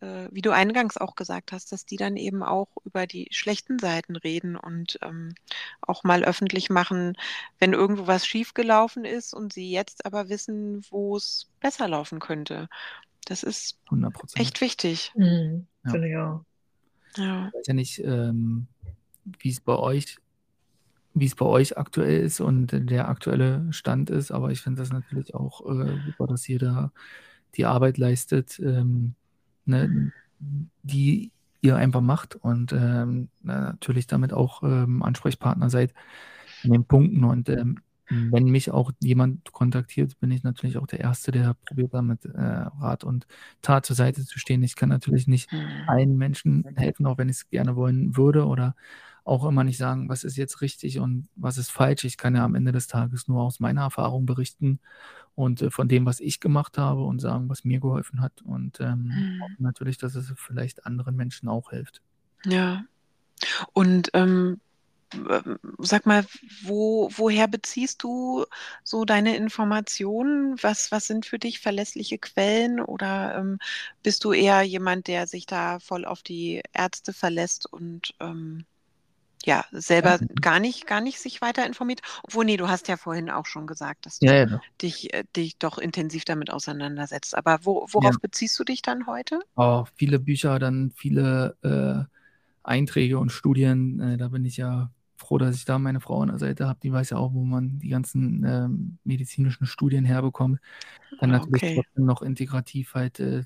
[0.01, 3.78] äh, wie du eingangs auch gesagt hast, dass die dann eben auch über die schlechten
[3.78, 5.34] Seiten reden und ähm,
[5.80, 7.16] auch mal öffentlich machen,
[7.59, 12.68] wenn irgendwo was schiefgelaufen ist und sie jetzt aber wissen, wo es besser laufen könnte.
[13.24, 14.39] Das ist 100%.
[14.41, 15.12] echt wichtig.
[15.16, 15.91] Mhm, ja.
[15.91, 16.45] Finde ich auch.
[17.16, 17.49] Ja.
[17.49, 18.68] Ich weiß ja nicht, ähm,
[19.40, 20.18] wie es bei euch,
[21.14, 24.30] wie es bei euch aktuell ist und der aktuelle Stand ist.
[24.30, 26.92] Aber ich finde das natürlich auch äh, super, dass jeder
[27.56, 29.14] die Arbeit leistet, ähm,
[29.64, 30.12] ne,
[30.82, 35.92] die ihr einfach macht und ähm, natürlich damit auch ähm, Ansprechpartner seid
[36.62, 37.24] in den Punkten.
[37.24, 41.92] Und ähm, wenn mich auch jemand kontaktiert, bin ich natürlich auch der Erste, der probiert
[41.92, 43.26] damit äh, Rat und
[43.60, 44.62] Tat zur Seite zu stehen.
[44.62, 45.66] Ich kann natürlich nicht mhm.
[45.86, 48.74] allen Menschen helfen, auch wenn ich es gerne wollen würde oder
[49.28, 52.04] auch immer nicht sagen, was ist jetzt richtig und was ist falsch.
[52.04, 54.80] Ich kann ja am Ende des Tages nur aus meiner Erfahrung berichten
[55.34, 58.42] und äh, von dem, was ich gemacht habe und sagen, was mir geholfen hat.
[58.42, 59.42] Und ähm, mhm.
[59.58, 62.00] natürlich, dass es vielleicht anderen Menschen auch hilft.
[62.44, 62.84] Ja.
[63.72, 64.60] Und ähm,
[65.78, 66.24] sag mal,
[66.62, 68.44] wo, woher beziehst du
[68.82, 70.56] so deine Informationen?
[70.62, 72.80] Was, was sind für dich verlässliche Quellen?
[72.80, 73.58] Oder ähm,
[74.02, 78.64] bist du eher jemand, der sich da voll auf die Ärzte verlässt und ähm,
[79.45, 82.01] ja, selber gar nicht, gar nicht sich weiter informiert.
[82.22, 84.61] Obwohl, nee, du hast ja vorhin auch schon gesagt, dass du ja, ja.
[84.82, 87.36] dich, äh, dich doch intensiv damit auseinandersetzt.
[87.36, 88.18] Aber wo, worauf ja.
[88.20, 89.41] beziehst du dich dann heute?
[89.57, 92.05] Oh, viele Bücher, dann viele äh,
[92.62, 96.28] Einträge und Studien, äh, da bin ich ja froh, dass ich da meine Frau an
[96.28, 96.78] der Seite habe.
[96.82, 98.68] Die weiß ja auch, wo man die ganzen äh,
[99.05, 100.61] medizinischen Studien herbekommt.
[101.20, 101.74] Dann ah, natürlich okay.
[101.76, 103.43] trotzdem noch integrativ halt äh,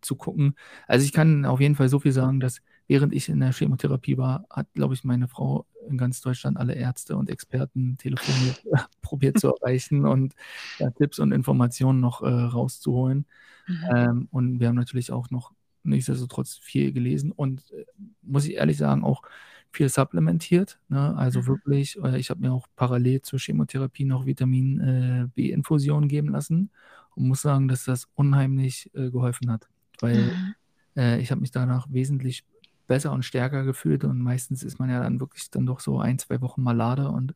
[0.00, 0.56] zu gucken.
[0.86, 2.60] Also ich kann auf jeden Fall so viel sagen, dass
[2.92, 6.74] während ich in der Chemotherapie war, hat, glaube ich, meine Frau in ganz Deutschland alle
[6.74, 8.62] Ärzte und Experten telefoniert,
[9.00, 10.34] probiert zu erreichen und
[10.78, 13.24] ja, Tipps und Informationen noch äh, rauszuholen.
[13.66, 13.84] Mhm.
[13.96, 15.52] Ähm, und wir haben natürlich auch noch
[15.84, 17.86] nichtsdestotrotz viel gelesen und äh,
[18.20, 19.22] muss ich ehrlich sagen, auch
[19.70, 20.78] viel supplementiert.
[20.90, 21.16] Ne?
[21.16, 21.46] Also mhm.
[21.46, 26.68] wirklich, äh, ich habe mir auch parallel zur Chemotherapie noch Vitamin äh, B-Infusion geben lassen
[27.14, 30.54] und muss sagen, dass das unheimlich äh, geholfen hat, weil mhm.
[30.94, 32.44] Äh, ich habe mich danach wesentlich
[32.86, 36.18] besser und stärker gefühlt und meistens ist man ja dann wirklich dann doch so ein,
[36.18, 37.34] zwei Wochen malade und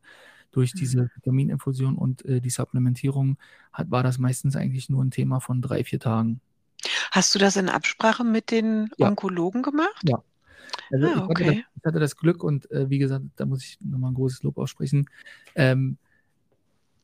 [0.51, 0.79] durch mhm.
[0.79, 3.37] diese Vitamininfusion und äh, die Supplementierung
[3.73, 6.41] hat, war das meistens eigentlich nur ein Thema von drei, vier Tagen.
[7.11, 9.07] Hast du das in Absprache mit den ja.
[9.07, 10.01] Onkologen gemacht?
[10.03, 10.21] Ja.
[10.91, 11.29] Also ah, ich, okay.
[11.29, 14.15] hatte das, ich, hatte das, Glück und äh, wie gesagt, da muss ich nochmal ein
[14.15, 15.09] großes Lob aussprechen.
[15.55, 15.97] Ähm,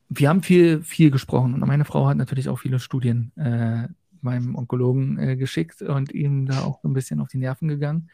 [0.10, 3.88] wir haben viel, viel gesprochen und meine Frau hat natürlich auch viele Studien äh,
[4.22, 8.10] meinem Onkologen äh, geschickt und ihm da auch so ein bisschen auf die Nerven gegangen.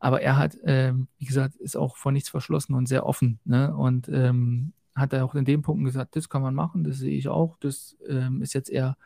[0.00, 3.38] Aber er hat, ähm, wie gesagt, ist auch vor nichts verschlossen und sehr offen.
[3.44, 3.74] Ne?
[3.74, 7.16] Und ähm, hat er auch in dem Punkten gesagt, das kann man machen, das sehe
[7.16, 7.56] ich auch.
[7.60, 8.96] Das ähm, ist jetzt eher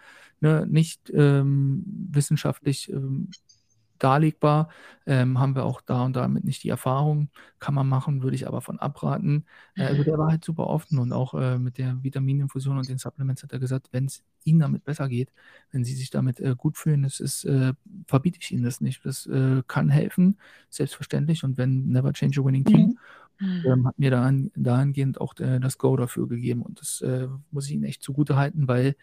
[0.40, 3.30] ne, nicht ähm, wissenschaftlich ähm,
[3.98, 4.68] darlegbar.
[5.06, 7.28] Ähm, haben wir auch da und damit nicht die Erfahrung.
[7.58, 9.44] Kann man machen, würde ich aber von abraten.
[9.76, 12.98] Äh, also der war halt super offen und auch äh, mit der Vitamininfusion und den
[12.98, 15.30] Supplements hat er gesagt, wenn es Ihnen damit besser geht,
[15.72, 17.74] wenn Sie sich damit äh, gut fühlen, das ist, äh,
[18.06, 19.04] verbiete ich Ihnen das nicht.
[19.04, 20.38] Das äh, kann helfen,
[20.70, 21.44] selbstverständlich.
[21.44, 22.98] Und wenn Never Change a Winning Team
[23.38, 23.62] mhm.
[23.66, 26.62] ähm, hat mir dahin, dahingehend auch äh, das Go dafür gegeben.
[26.62, 27.04] Und das
[27.50, 28.96] muss ich Ihnen echt zugute halten, weil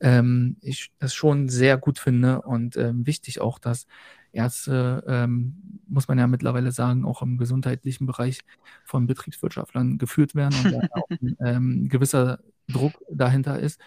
[0.00, 3.86] ähm, ich das schon sehr gut finde und ähm, wichtig auch, dass
[4.34, 8.40] Ärzte, ähm, muss man ja mittlerweile sagen, auch im gesundheitlichen Bereich
[8.84, 13.80] von Betriebswirtschaftlern geführt werden und da auch ein ähm, gewisser Druck dahinter ist.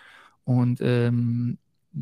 [0.44, 1.58] Und ähm,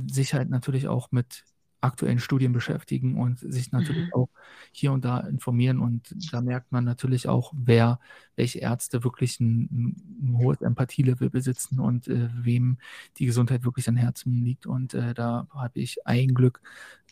[0.07, 1.43] sich halt natürlich auch mit
[1.85, 4.13] aktuellen Studien beschäftigen und sich natürlich mhm.
[4.13, 4.29] auch
[4.71, 5.79] hier und da informieren.
[5.79, 7.99] Und da merkt man natürlich auch, wer,
[8.35, 12.77] welche Ärzte wirklich ein, ein hohes Empathielevel besitzen und äh, wem
[13.17, 14.65] die Gesundheit wirklich am Herzen liegt.
[14.65, 16.61] Und äh, da habe ich ein Glück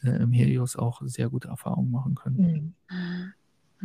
[0.04, 2.76] äh, im Helios auch sehr gute Erfahrungen machen können.
[2.90, 3.34] Mhm.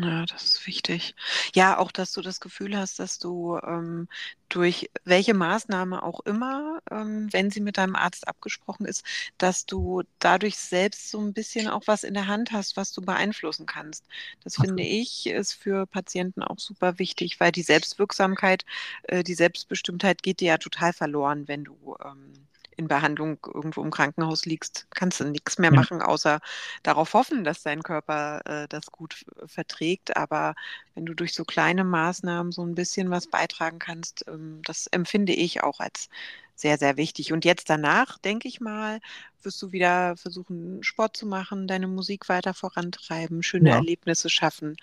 [0.00, 1.16] Ja, das ist wichtig.
[1.56, 4.06] Ja, auch, dass du das Gefühl hast, dass du ähm,
[4.48, 9.04] durch welche Maßnahme auch immer, ähm, wenn sie mit deinem Arzt abgesprochen ist,
[9.38, 13.00] dass du dadurch selbst so ein bisschen auch was in der Hand hast, was du
[13.02, 14.04] beeinflussen kannst.
[14.44, 18.64] Das finde ich ist für Patienten auch super wichtig, weil die Selbstwirksamkeit,
[19.02, 22.46] äh, die Selbstbestimmtheit geht dir ja total verloren, wenn du ähm,
[22.78, 25.76] in Behandlung irgendwo im Krankenhaus liegst, kannst du nichts mehr ja.
[25.76, 26.40] machen, außer
[26.84, 30.16] darauf hoffen, dass dein Körper äh, das gut verträgt.
[30.16, 30.54] Aber
[30.94, 35.32] wenn du durch so kleine Maßnahmen so ein bisschen was beitragen kannst, ähm, das empfinde
[35.32, 36.08] ich auch als
[36.54, 37.32] sehr, sehr wichtig.
[37.32, 39.00] Und jetzt danach, denke ich mal,
[39.42, 43.76] wirst du wieder versuchen, Sport zu machen, deine Musik weiter vorantreiben, schöne ja.
[43.76, 44.76] Erlebnisse schaffen.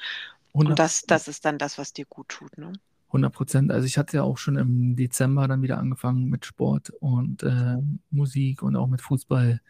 [0.51, 2.57] Und das, das ist dann das, was dir gut tut.
[2.57, 2.73] Ne?
[3.07, 3.71] 100 Prozent.
[3.71, 7.77] Also ich hatte ja auch schon im Dezember dann wieder angefangen mit Sport und äh,
[8.11, 9.61] Musik und auch mit Fußball.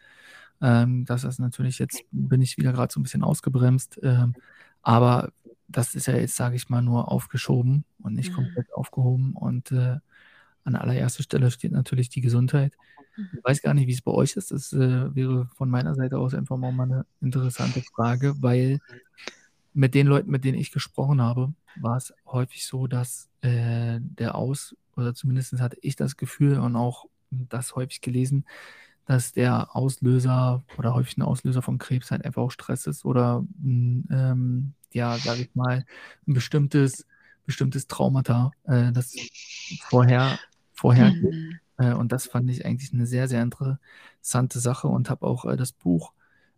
[0.60, 4.00] Ähm, das ist natürlich jetzt, bin ich wieder gerade so ein bisschen ausgebremst.
[4.02, 4.34] Ähm,
[4.82, 5.32] aber
[5.68, 8.36] das ist ja jetzt, sage ich mal, nur aufgeschoben und nicht mhm.
[8.36, 9.34] komplett aufgehoben.
[9.34, 9.98] Und äh,
[10.64, 12.74] an allererster Stelle steht natürlich die Gesundheit.
[13.16, 14.50] Ich weiß gar nicht, wie es bei euch ist.
[14.50, 18.80] Das äh, wäre von meiner Seite aus einfach mal eine interessante Frage, weil
[19.76, 24.34] mit den Leuten, mit denen ich gesprochen habe, war es häufig so, dass äh, der
[24.34, 28.46] Aus, oder zumindest hatte ich das Gefühl und auch das häufig gelesen,
[29.04, 33.44] dass der Auslöser oder häufig ein Auslöser von Krebs halt einfach auch Stress ist oder
[33.62, 35.84] ähm, ja, sage ich mal,
[36.26, 37.06] ein bestimmtes,
[37.44, 39.14] bestimmtes Traumata, äh, das
[39.90, 40.38] vorher,
[40.72, 41.60] vorher mhm.
[41.76, 45.58] äh, und das fand ich eigentlich eine sehr, sehr interessante Sache und habe auch äh,
[45.58, 46.14] das Buch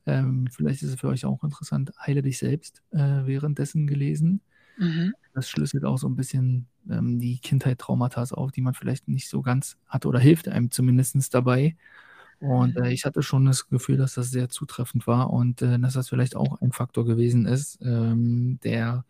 [0.08, 4.40] ähm, vielleicht ist es für euch auch interessant, Heile dich selbst äh, währenddessen gelesen.
[4.78, 5.12] Mhm.
[5.34, 9.42] Das schlüsselt auch so ein bisschen ähm, die Kindheit-Traumata auf, die man vielleicht nicht so
[9.42, 11.76] ganz hat oder hilft einem zumindest dabei.
[12.40, 15.94] Und äh, ich hatte schon das Gefühl, dass das sehr zutreffend war und äh, dass
[15.94, 19.04] das vielleicht auch ein Faktor gewesen ist, ähm, der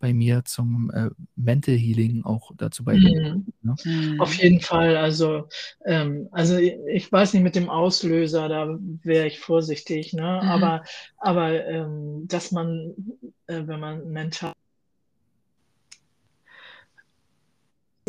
[0.00, 3.46] bei mir zum äh, Mental Healing auch dazu beigetragen.
[3.62, 3.68] Mhm.
[3.70, 3.76] Ne?
[3.84, 4.20] Mhm.
[4.20, 4.96] Auf jeden Fall.
[4.96, 5.48] Also,
[5.84, 10.40] ähm, also ich weiß nicht mit dem Auslöser, da wäre ich vorsichtig, ne?
[10.42, 10.48] Mhm.
[10.48, 10.82] Aber,
[11.18, 12.94] aber ähm, dass man,
[13.46, 14.54] äh, wenn man mental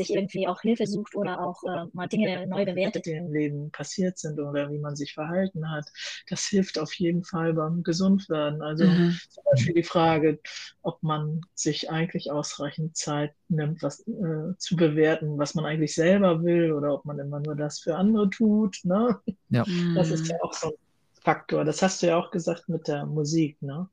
[0.02, 3.06] sich irgendwie auch Hilfe sucht oder auch äh, mal Dinge neu bewertet.
[3.06, 5.86] Die im Leben passiert sind oder wie man sich verhalten hat.
[6.30, 8.62] Das hilft auf jeden Fall beim Gesundwerden.
[8.62, 9.18] Also mhm.
[9.30, 10.40] zum Beispiel die Frage,
[10.82, 16.44] ob man sich eigentlich ausreichend Zeit nimmt, was äh, zu bewerten, was man eigentlich selber
[16.44, 18.80] will oder ob man immer nur das für andere tut.
[18.84, 19.20] Ne?
[19.50, 19.66] Ja.
[19.96, 20.74] Das ist ja auch so ein
[21.22, 21.66] Faktor.
[21.66, 23.88] Das hast du ja auch gesagt mit der Musik, ne?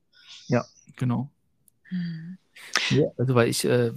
[0.47, 0.65] Ja,
[0.97, 1.31] genau.
[1.91, 2.39] Mhm.
[2.91, 3.93] Ja, also weil ich, äh,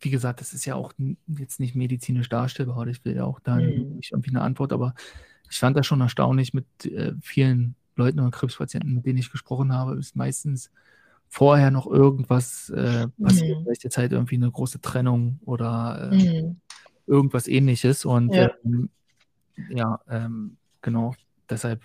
[0.00, 0.92] wie gesagt, das ist ja auch
[1.26, 2.86] jetzt nicht medizinisch darstellbar.
[2.86, 3.96] Ich will ja auch da mhm.
[3.96, 4.94] nicht irgendwie eine Antwort, aber
[5.50, 9.72] ich fand das schon erstaunlich mit äh, vielen Leuten oder Krebspatienten, mit denen ich gesprochen
[9.72, 10.70] habe, ist meistens
[11.28, 13.64] vorher noch irgendwas äh, passiert, mhm.
[13.64, 16.56] vielleicht jetzt halt irgendwie eine große Trennung oder äh, mhm.
[17.06, 18.04] irgendwas ähnliches.
[18.04, 18.88] Und ja, ähm,
[19.68, 21.14] ja ähm, genau,
[21.48, 21.82] deshalb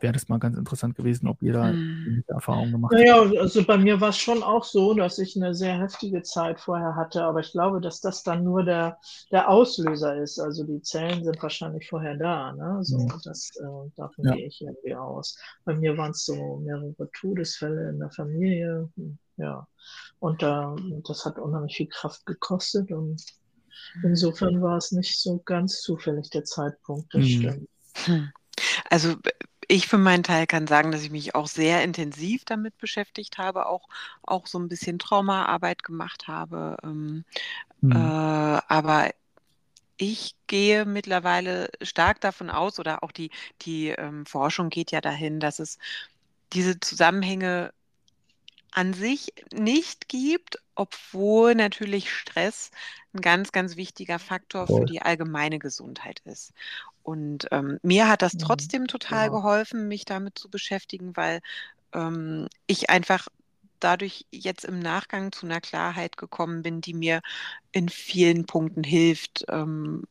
[0.00, 2.24] wäre das mal ganz interessant gewesen, ob ihr da hm.
[2.26, 3.02] Erfahrungen gemacht habt.
[3.02, 6.60] Naja, also bei mir war es schon auch so, dass ich eine sehr heftige Zeit
[6.60, 8.98] vorher hatte, aber ich glaube, dass das dann nur der,
[9.30, 10.38] der Auslöser ist.
[10.38, 12.52] Also die Zellen sind wahrscheinlich vorher da.
[12.52, 12.78] Ne?
[12.82, 13.18] So, ja.
[13.24, 14.34] Das, äh, davon ja.
[14.34, 15.36] gehe ich irgendwie aus.
[15.64, 18.88] Bei mir waren es so mehrere Todesfälle in der Familie.
[19.36, 19.66] Ja.
[20.18, 23.22] Und äh, das hat unheimlich viel Kraft gekostet und
[24.02, 27.12] insofern war es nicht so ganz zufällig der Zeitpunkt.
[27.14, 27.26] Das mhm.
[27.26, 27.68] stimmt.
[28.04, 28.30] Hm.
[28.90, 29.16] Also
[29.70, 33.66] ich für meinen Teil kann sagen, dass ich mich auch sehr intensiv damit beschäftigt habe,
[33.66, 33.88] auch,
[34.22, 36.76] auch so ein bisschen Traumaarbeit gemacht habe.
[36.82, 37.24] Ähm,
[37.80, 37.92] mhm.
[37.92, 39.10] äh, aber
[39.96, 43.30] ich gehe mittlerweile stark davon aus, oder auch die,
[43.62, 45.78] die ähm, Forschung geht ja dahin, dass es
[46.52, 47.72] diese Zusammenhänge
[48.72, 52.70] an sich nicht gibt, obwohl natürlich Stress
[53.12, 56.52] ein ganz, ganz wichtiger Faktor für die allgemeine Gesundheit ist.
[57.02, 58.38] Und ähm, mir hat das mhm.
[58.38, 59.28] trotzdem total ja.
[59.28, 61.40] geholfen, mich damit zu beschäftigen, weil
[61.92, 63.28] ähm, ich einfach
[63.80, 67.22] dadurch jetzt im Nachgang zu einer Klarheit gekommen bin, die mir
[67.72, 70.04] in vielen Punkten hilft, ähm,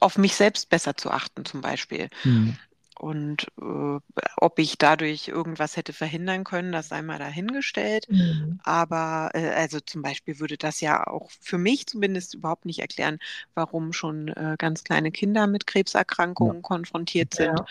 [0.00, 2.08] auf mich selbst besser zu achten, zum Beispiel.
[2.24, 2.56] Mhm.
[3.02, 3.98] Und äh,
[4.36, 8.06] ob ich dadurch irgendwas hätte verhindern können, das sei mal dahingestellt.
[8.08, 8.60] Mhm.
[8.62, 13.18] Aber äh, also zum Beispiel würde das ja auch für mich zumindest überhaupt nicht erklären,
[13.56, 16.62] warum schon äh, ganz kleine Kinder mit Krebserkrankungen ja.
[16.62, 17.58] konfrontiert sind.
[17.58, 17.66] Ja.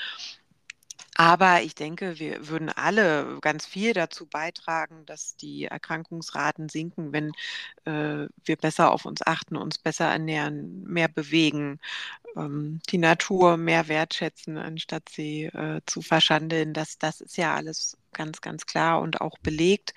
[1.21, 7.31] Aber ich denke, wir würden alle ganz viel dazu beitragen, dass die Erkrankungsraten sinken, wenn
[7.85, 11.79] äh, wir besser auf uns achten, uns besser ernähren, mehr bewegen,
[12.35, 16.73] ähm, die Natur mehr wertschätzen, anstatt sie äh, zu verschandeln.
[16.73, 19.93] Das, das ist ja alles ganz, ganz klar und auch belegt.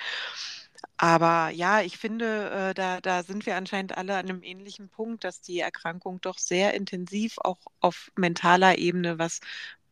[0.96, 5.24] Aber ja, ich finde, äh, da, da sind wir anscheinend alle an einem ähnlichen Punkt,
[5.24, 9.40] dass die Erkrankung doch sehr intensiv auch auf mentaler Ebene was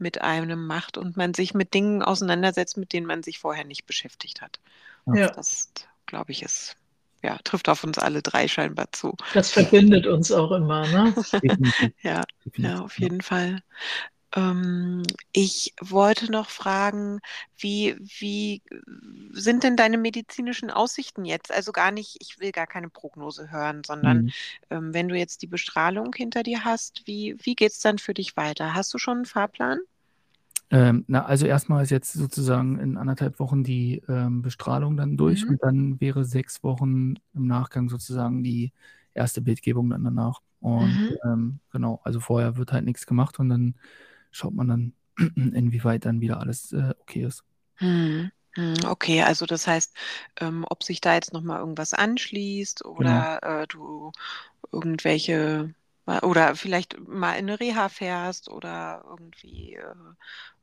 [0.02, 3.86] mit einem macht und man sich mit Dingen auseinandersetzt, mit denen man sich vorher nicht
[3.86, 4.60] beschäftigt hat.
[5.06, 5.28] Ja.
[5.28, 5.70] Das,
[6.06, 6.76] glaube ich, ist,
[7.22, 9.16] ja, trifft auf uns alle drei scheinbar zu.
[9.32, 11.14] Das verbindet uns auch immer, ne?
[12.02, 12.24] ja,
[12.56, 13.62] ja, auf jeden Fall.
[14.34, 17.20] Ähm, ich wollte noch fragen,
[17.56, 18.62] wie, wie
[19.32, 21.52] sind denn deine medizinischen Aussichten jetzt?
[21.52, 24.32] Also gar nicht, ich will gar keine Prognose hören, sondern mhm.
[24.70, 28.14] ähm, wenn du jetzt die Bestrahlung hinter dir hast, wie, wie geht es dann für
[28.14, 28.74] dich weiter?
[28.74, 29.78] Hast du schon einen Fahrplan?
[30.72, 35.44] Ähm, na, also erstmal ist jetzt sozusagen in anderthalb Wochen die ähm, Bestrahlung dann durch
[35.44, 35.50] mhm.
[35.50, 38.72] und dann wäre sechs Wochen im Nachgang sozusagen die
[39.12, 40.40] erste Bildgebung dann danach.
[40.60, 41.16] Und mhm.
[41.24, 43.74] ähm, genau, also vorher wird halt nichts gemacht und dann
[44.30, 44.92] schaut man dann,
[45.36, 47.44] inwieweit dann wieder alles äh, okay ist.
[47.78, 48.30] Mhm.
[48.86, 49.94] Okay, also das heißt,
[50.40, 53.62] ähm, ob sich da jetzt nochmal irgendwas anschließt oder genau.
[53.62, 54.12] äh, du
[54.70, 55.74] irgendwelche
[56.06, 59.94] oder vielleicht mal in eine Reha fährst oder irgendwie äh,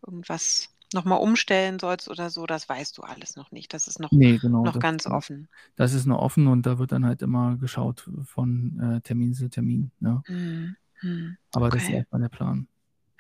[0.05, 3.73] irgendwas nochmal umstellen sollst oder so, das weißt du alles noch nicht.
[3.73, 5.47] Das ist noch, nee, genau, noch ganz offen.
[5.75, 9.49] Das ist noch offen und da wird dann halt immer geschaut von äh, Termin zu
[9.49, 9.91] Termin.
[9.99, 10.23] Ja.
[10.27, 10.75] Mhm.
[11.01, 11.37] Mhm.
[11.53, 11.77] Aber okay.
[11.77, 12.67] das ist erstmal der Plan.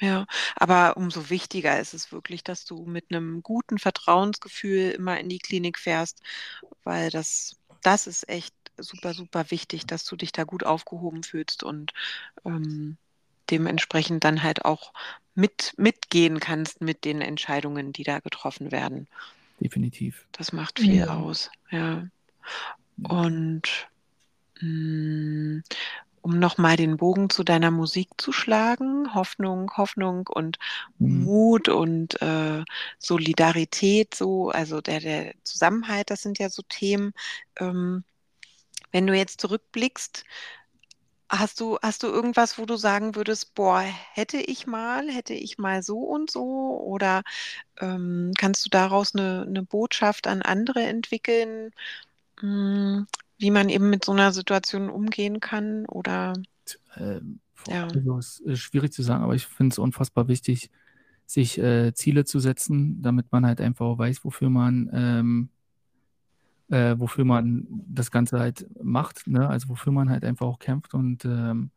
[0.01, 5.27] Ja, aber umso wichtiger ist es wirklich, dass du mit einem guten Vertrauensgefühl immer in
[5.27, 6.21] die Klinik fährst,
[6.83, 11.63] weil das, das ist echt super, super wichtig, dass du dich da gut aufgehoben fühlst
[11.63, 11.93] und
[12.45, 12.97] ähm,
[13.49, 14.93] dementsprechend dann halt auch
[15.35, 19.07] mit, mitgehen kannst mit den Entscheidungen, die da getroffen werden.
[19.59, 20.25] Definitiv.
[20.31, 21.17] Das macht viel ja.
[21.17, 22.07] aus, ja.
[23.03, 23.87] Und
[24.61, 25.63] mh, mm,
[26.21, 30.57] um nochmal den Bogen zu deiner Musik zu schlagen, Hoffnung, Hoffnung und
[30.97, 31.23] mhm.
[31.23, 32.63] Mut und äh,
[32.97, 37.13] Solidarität, so, also der, der Zusammenhalt, das sind ja so Themen.
[37.57, 38.03] Ähm,
[38.91, 40.25] wenn du jetzt zurückblickst,
[41.29, 45.57] hast du, hast du irgendwas, wo du sagen würdest, boah, hätte ich mal, hätte ich
[45.57, 46.81] mal so und so?
[46.83, 47.23] Oder
[47.79, 51.71] ähm, kannst du daraus eine, eine Botschaft an andere entwickeln,
[52.41, 55.85] mh, hm, wie man eben mit so einer Situation umgehen kann?
[55.85, 56.33] Oder
[56.95, 57.21] Äh,
[57.67, 57.87] ja.
[57.87, 60.69] Also ist schwierig zu sagen, aber ich finde es unfassbar wichtig,
[61.25, 65.49] sich äh, Ziele zu setzen, damit man halt einfach weiß, wofür man ähm,
[66.69, 69.47] äh, wofür man das Ganze halt macht, ne?
[69.47, 71.71] also wofür man halt einfach auch kämpft und ähm,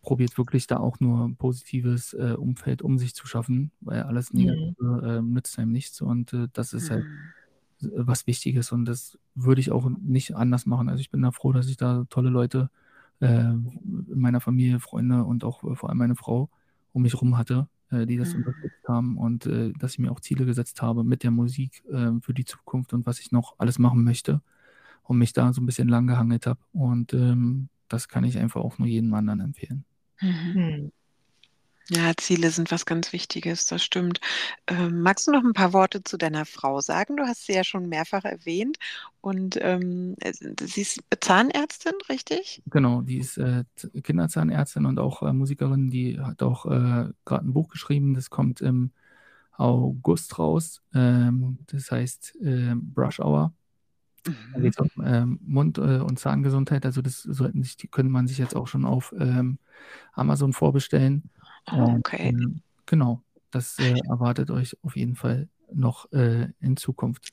[0.00, 4.32] probiert wirklich da auch nur ein positives äh, Umfeld um sich zu schaffen, weil alles
[4.32, 4.40] mhm.
[4.40, 5.32] Negative mhm.
[5.32, 7.04] nützt einem nichts und äh, das ist halt
[7.80, 7.90] mhm.
[7.94, 10.88] was Wichtiges und das würde ich auch nicht anders machen.
[10.88, 12.70] Also ich bin da froh, dass ich da tolle Leute
[13.20, 16.48] äh, in meiner Familie, Freunde und auch vor allem meine Frau
[16.92, 18.40] um mich rum hatte, äh, die das mhm.
[18.40, 22.12] unterstützt haben und äh, dass ich mir auch Ziele gesetzt habe mit der Musik äh,
[22.20, 24.40] für die Zukunft und was ich noch alles machen möchte
[25.02, 26.60] und mich da so ein bisschen lang gehangelt habe.
[26.72, 29.84] Und ähm, das kann ich einfach auch nur jedem anderen empfehlen.
[30.20, 30.92] Mhm.
[31.90, 34.20] Ja, Ziele sind was ganz Wichtiges, das stimmt.
[34.66, 37.16] Ähm, magst du noch ein paar Worte zu deiner Frau sagen?
[37.16, 38.76] Du hast sie ja schon mehrfach erwähnt
[39.22, 42.62] und ähm, äh, sie ist Zahnärztin, richtig?
[42.66, 43.64] Genau, die ist äh,
[44.02, 45.88] Kinderzahnärztin und auch äh, Musikerin.
[45.88, 48.90] Die hat auch äh, gerade ein Buch geschrieben, das kommt im
[49.52, 50.82] August raus.
[50.94, 53.54] Ähm, das heißt äh, Brush Hour.
[54.24, 56.84] Da geht es um ähm, Mund- äh, und Zahngesundheit.
[56.84, 59.58] Also das sollten sich, die könnte man sich jetzt auch schon auf ähm,
[60.12, 61.30] Amazon vorbestellen.
[61.72, 62.28] Oh, okay.
[62.28, 67.32] Und, äh, genau, das äh, erwartet euch auf jeden Fall noch äh, in Zukunft.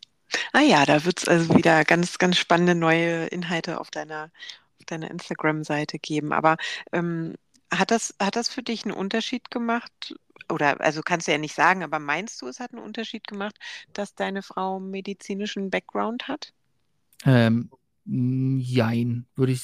[0.53, 4.31] Ah ja, da wird es also wieder ganz, ganz spannende neue Inhalte auf deiner,
[4.79, 6.33] auf deiner Instagram-Seite geben.
[6.33, 6.57] Aber
[6.91, 7.35] ähm,
[7.71, 10.15] hat, das, hat das für dich einen Unterschied gemacht?
[10.51, 13.55] Oder also kannst du ja nicht sagen, aber meinst du, es hat einen Unterschied gemacht,
[13.93, 16.53] dass deine Frau einen medizinischen Background hat?
[17.25, 17.71] Ähm,
[18.05, 19.63] jein, würde ich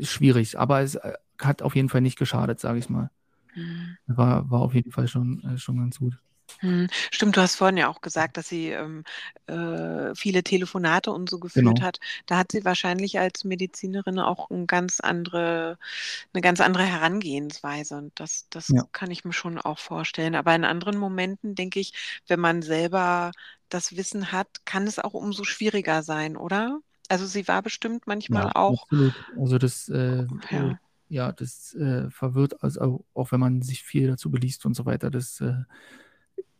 [0.00, 3.10] schwierig, aber es äh, hat auf jeden Fall nicht geschadet, sage ich mal.
[3.58, 3.96] Mhm.
[4.06, 6.18] War, war auf jeden Fall schon, äh, schon ganz gut.
[6.62, 6.88] Mhm.
[7.10, 9.04] Stimmt, du hast vorhin ja auch gesagt, dass sie ähm,
[9.46, 11.82] äh, viele Telefonate und so geführt genau.
[11.82, 11.98] hat.
[12.26, 15.78] Da hat sie wahrscheinlich als Medizinerin auch ein ganz andere,
[16.32, 17.96] eine ganz andere Herangehensweise.
[17.98, 18.84] Und das, das ja.
[18.92, 20.34] kann ich mir schon auch vorstellen.
[20.34, 21.92] Aber in anderen Momenten denke ich,
[22.26, 23.32] wenn man selber
[23.68, 26.80] das Wissen hat, kann es auch umso schwieriger sein, oder?
[27.08, 28.82] Also sie war bestimmt manchmal ja, auch.
[28.84, 29.14] Absolut.
[29.36, 30.78] Also das äh, ja
[31.08, 35.10] ja, das äh, verwirrt, also auch wenn man sich viel dazu beliest und so weiter,
[35.10, 35.62] das äh,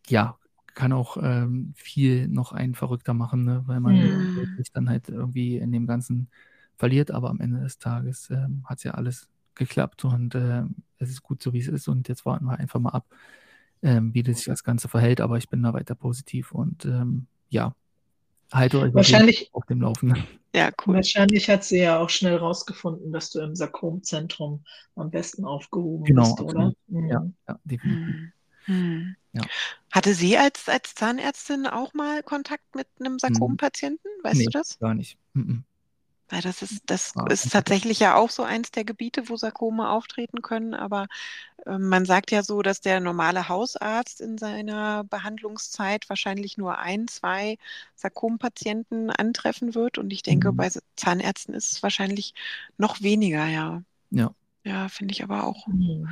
[0.07, 0.39] ja,
[0.75, 3.63] kann auch ähm, viel noch einen verrückter machen, ne?
[3.67, 4.57] weil man mhm.
[4.57, 6.29] sich dann halt irgendwie in dem Ganzen
[6.77, 10.63] verliert, aber am Ende des Tages äh, hat es ja alles geklappt und äh,
[10.99, 13.07] es ist gut so, wie es ist und jetzt warten wir einfach mal ab,
[13.83, 17.75] ähm, wie sich das Ganze verhält, aber ich bin da weiter positiv und ähm, ja,
[18.53, 20.25] halte euch Wahrscheinlich, auf dem Laufenden.
[20.55, 20.95] Ja, cool.
[20.95, 24.65] Wahrscheinlich hat sie ja auch schnell rausgefunden, dass du im Sarkomzentrum
[24.97, 26.73] am besten aufgehoben genau, bist, oder?
[26.89, 27.09] Mhm.
[27.09, 28.15] Ja, ja, definitiv.
[28.67, 29.17] Mhm.
[29.33, 29.43] Ja.
[29.93, 33.19] Hatte sie als, als Zahnärztin auch mal Kontakt mit einem.
[33.19, 34.11] Sarkompatienten?
[34.23, 34.79] Weißt nee, du das?
[34.79, 35.19] Gar nicht.
[35.35, 35.65] Mhm.
[36.29, 39.89] Weil das ist, das ah, ist tatsächlich ja auch so eins der Gebiete, wo Sarkome
[39.89, 40.75] auftreten können.
[40.75, 41.07] Aber
[41.65, 47.09] äh, man sagt ja so, dass der normale Hausarzt in seiner Behandlungszeit wahrscheinlich nur ein,
[47.09, 47.57] zwei
[47.95, 49.97] Sarkompatienten antreffen wird.
[49.97, 50.57] Und ich denke, mhm.
[50.57, 52.35] bei Zahnärzten ist es wahrscheinlich
[52.77, 53.83] noch weniger, ja.
[54.11, 54.31] Ja.
[54.65, 56.11] Ja, finde ich aber auch, mhm.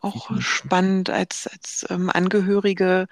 [0.00, 3.08] auch spannend als, als ähm, Angehörige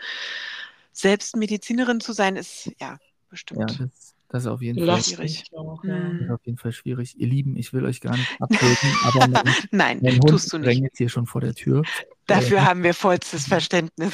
[0.92, 2.98] selbst Medizinerin zu sein, ist ja
[3.28, 3.72] bestimmt.
[3.72, 5.44] Ja, das das ist auf jeden Fall schwierig.
[5.52, 5.96] Auch, ja.
[5.96, 7.16] Das ist auf jeden Fall schwierig.
[7.20, 10.58] Ihr Lieben, ich will euch gar nicht abtöten, aber mein, Nein, mein Hund tust du
[10.58, 10.82] nicht.
[10.82, 11.82] jetzt hier schon vor der Tür.
[12.26, 14.12] Dafür äh, haben wir vollstes Verständnis.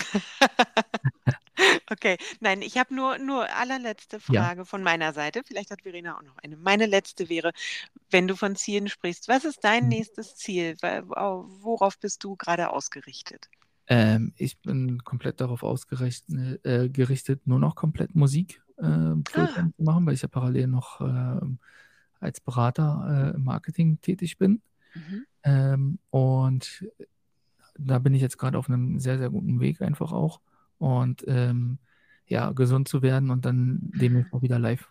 [1.90, 4.64] okay, nein, ich habe nur, nur allerletzte Frage ja.
[4.66, 5.40] von meiner Seite.
[5.42, 6.58] Vielleicht hat Verena auch noch eine.
[6.58, 7.52] Meine letzte wäre,
[8.10, 9.88] wenn du von Zielen sprichst, was ist dein mhm.
[9.88, 10.76] nächstes Ziel?
[10.82, 13.48] Worauf bist du gerade ausgerichtet?
[13.86, 19.48] Ähm, ich bin komplett darauf ausgerichtet, äh, gerichtet, nur noch komplett Musik äh, ah.
[19.76, 21.40] zu machen, weil ich ja parallel noch äh,
[22.20, 24.62] als Berater äh, im Marketing tätig bin.
[24.94, 25.26] Mhm.
[25.42, 26.86] Ähm, und
[27.78, 30.40] da bin ich jetzt gerade auf einem sehr, sehr guten Weg einfach auch.
[30.78, 31.78] Und ähm,
[32.26, 34.88] ja, gesund zu werden und dann demnächst auch wieder live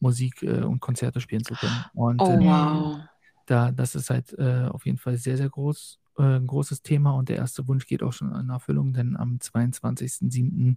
[0.00, 1.84] Musik äh, und Konzerte spielen zu können.
[1.94, 2.98] Und oh, ähm, wow.
[3.46, 7.12] da, das ist halt äh, auf jeden Fall sehr, sehr groß, äh, ein großes Thema
[7.12, 10.76] und der erste Wunsch geht auch schon in Erfüllung, denn am 22.07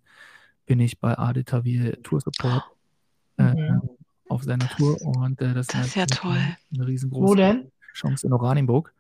[0.68, 2.64] bin ich bei Ade Tawil Tour Support
[3.38, 3.82] äh, mhm.
[4.30, 6.38] auf seiner Tour und äh, das, das, ist ja toll.
[6.72, 8.94] Eine riesengroße Chance in Oranienburg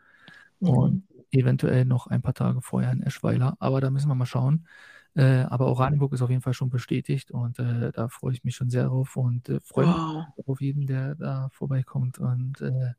[0.59, 0.69] mhm.
[0.69, 4.65] und eventuell noch ein paar Tage vorher in Eschweiler, aber da müssen wir mal schauen.
[5.13, 8.55] Äh, aber Oranienburg ist auf jeden Fall schon bestätigt und äh, da freue ich mich
[8.55, 10.25] schon sehr drauf und äh, freue wow.
[10.37, 12.93] mich auf jeden, der da vorbeikommt und äh,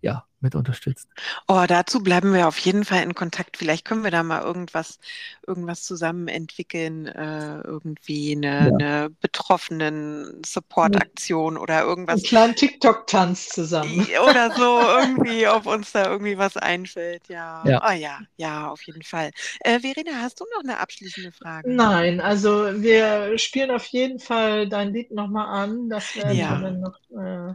[0.00, 1.08] ja, mit unterstützt.
[1.48, 3.56] Oh, dazu bleiben wir auf jeden Fall in Kontakt.
[3.56, 5.00] Vielleicht können wir da mal irgendwas,
[5.46, 8.74] irgendwas zusammen entwickeln, äh, irgendwie eine, ja.
[8.74, 12.16] eine betroffenen Support-Aktion oder irgendwas.
[12.16, 14.06] Einen kleinen TikTok-Tanz zusammen.
[14.28, 17.28] Oder so, irgendwie, ob uns da irgendwie was einfällt.
[17.28, 17.64] Ja.
[17.66, 19.30] Ja, oh, ja, ja, auf jeden Fall.
[19.60, 21.72] Äh, Verena, hast du noch eine abschließende Frage?
[21.72, 25.88] Nein, also wir spielen auf jeden Fall dein Lied nochmal an.
[25.88, 26.60] Das werden ja.
[26.60, 26.98] wir dann noch.
[27.10, 27.54] Äh,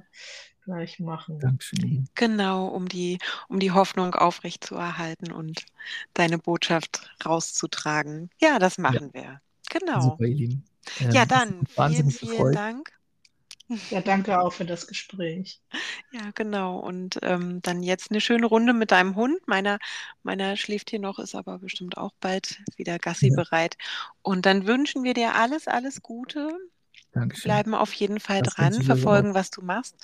[0.64, 1.40] gleich machen.
[1.40, 2.08] Dankeschön.
[2.16, 5.66] Genau, um die, um die Hoffnung aufrechtzuerhalten und
[6.14, 8.30] deine Botschaft rauszutragen.
[8.42, 9.22] Ja, das machen ja.
[9.22, 9.42] wir.
[9.70, 10.02] Genau.
[10.02, 10.66] Super, ihr Lieben.
[11.00, 12.92] Ähm, ja, dann vielen, vielen Dank.
[13.90, 15.62] Ja, danke auch für das Gespräch.
[16.12, 16.78] Ja, genau.
[16.78, 19.48] Und ähm, dann jetzt eine schöne Runde mit deinem Hund.
[19.48, 19.80] Meiner,
[20.22, 23.36] meiner schläft hier noch, ist aber bestimmt auch bald wieder Gassi ja.
[23.36, 23.78] bereit.
[24.22, 26.52] Und dann wünschen wir dir alles, alles Gute.
[27.14, 27.50] Dankeschön.
[27.50, 29.96] Bleiben auf jeden Fall das dran, verfolgen, was du machst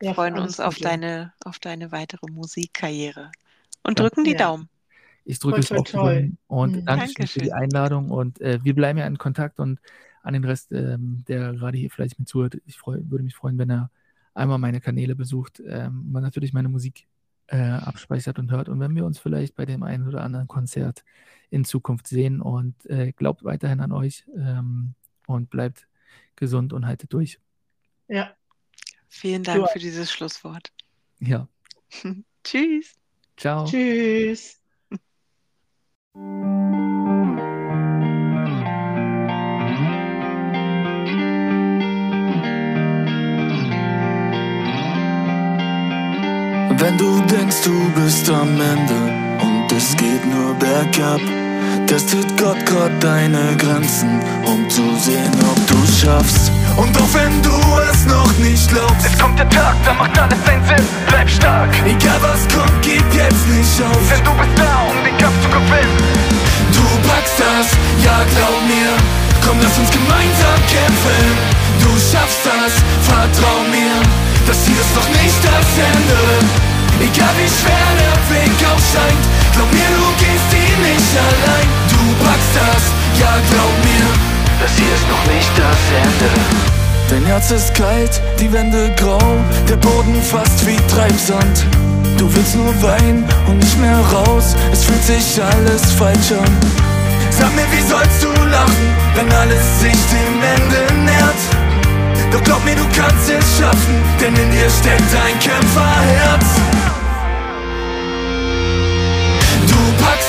[0.00, 3.30] wir freuen uns auf deine, auf deine weitere Musikkarriere
[3.82, 4.38] und drücken die ja.
[4.38, 4.68] Daumen.
[5.24, 6.32] Ich drücke es auch toll.
[6.46, 6.84] und mhm.
[6.86, 9.78] danke für die Einladung und äh, wir bleiben ja in Kontakt und
[10.22, 13.58] an den Rest, ähm, der gerade hier vielleicht mit zuhört, ich freu, würde mich freuen,
[13.58, 13.90] wenn er
[14.34, 17.06] einmal meine Kanäle besucht, ähm, man natürlich meine Musik
[17.48, 21.04] äh, abspeichert und hört und wenn wir uns vielleicht bei dem einen oder anderen Konzert
[21.50, 24.94] in Zukunft sehen und äh, glaubt weiterhin an euch ähm,
[25.26, 25.86] und bleibt
[26.36, 27.38] gesund und haltet durch.
[28.08, 28.34] Ja,
[29.10, 30.72] Vielen Dank für dieses Schlusswort.
[31.18, 31.48] Ja.
[32.44, 32.94] Tschüss.
[33.36, 33.66] Ciao.
[33.66, 34.56] Tschüss.
[46.82, 51.20] Wenn du denkst, du bist am Ende und es geht nur bergab,
[51.90, 56.52] testet Gott grad deine Grenzen, um zu sehen, ob du schaffst.
[56.76, 57.56] Und auch wenn du
[57.90, 60.86] es noch nicht glaubst, es kommt der Tag, da macht alles seinen Sinn.
[61.08, 61.70] Bleib stark.
[61.84, 64.02] Egal was kommt, gib jetzt nicht auf.
[64.06, 65.98] Denn du bist da, um den Kampf zu gewinnen.
[66.70, 67.66] Du packst das,
[68.06, 68.94] ja glaub mir.
[69.42, 71.26] Komm, lass uns gemeinsam kämpfen.
[71.82, 72.72] Du schaffst das,
[73.02, 73.98] vertrau mir.
[74.46, 76.69] Das hier ist noch nicht das Ende.
[77.00, 79.24] Egal wie schwer der Weg auch scheint,
[79.54, 81.68] glaub mir, du gehst ihn nicht allein.
[81.88, 82.82] Du packst das,
[83.18, 84.06] ja glaub mir.
[84.60, 86.28] Das hier ist noch nicht das Ende.
[87.08, 89.18] Dein Herz ist kalt, die Wände grau,
[89.68, 91.66] der Boden fast wie Treibsand.
[92.18, 96.56] Du willst nur weinen und nicht mehr raus, es fühlt sich alles falsch an.
[97.30, 101.40] Sag mir, wie sollst du lachen, wenn alles sich dem Ende nähert?
[102.30, 106.79] Doch glaub mir, du kannst es schaffen, denn in dir steckt ein Kämpferherz.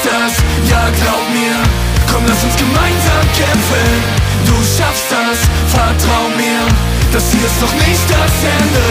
[0.02, 1.56] Packst das, ja glaub mir,
[2.12, 3.90] komm lass uns gemeinsam kämpfen.
[4.46, 6.62] Du schaffst das, vertrau mir.
[7.12, 8.88] Das hier ist noch nicht das Ende.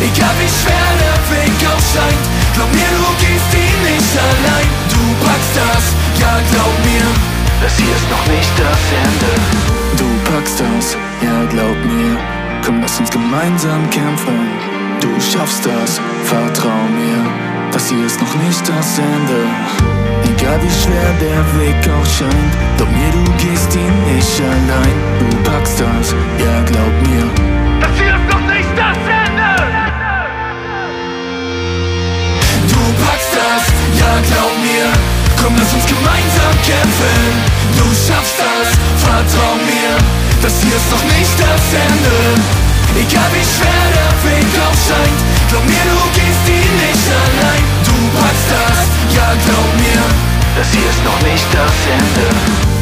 [0.00, 4.68] Egal wie schwer der Weg auch scheint Glaub mir, du gehst ihn nicht allein.
[4.92, 5.84] Du packst das,
[6.20, 7.06] ja glaub mir.
[7.62, 9.32] Das hier ist noch nicht das Ende.
[9.96, 12.18] Du packst das, ja glaub mir.
[12.64, 14.50] Komm, lass uns gemeinsam kämpfen.
[15.00, 17.24] Du schaffst das, vertrau mir.
[17.72, 19.95] Das hier ist noch nicht das Ende
[20.26, 22.52] Egal wie schwer der Weg auch scheint.
[22.76, 24.96] Glaub mir, du gehst ihn nicht allein.
[25.20, 27.26] Du packst das, ja glaub mir.
[27.80, 29.52] Das hier ist noch nicht das Ende!
[32.72, 33.62] Du packst das,
[34.00, 34.86] ja glaub mir.
[35.40, 37.22] Komm, lass uns gemeinsam kämpfen.
[37.78, 38.68] Du schaffst das,
[39.06, 39.94] vertrau mir.
[40.42, 42.16] Das hier ist noch nicht das Ende.
[42.98, 45.20] Egal wie schwer der Weg auch scheint.
[45.50, 46.76] Glaub mir, du gehst ihn
[49.16, 50.02] ja, glaub mir,
[50.58, 52.75] das hier ist noch nicht das Ende.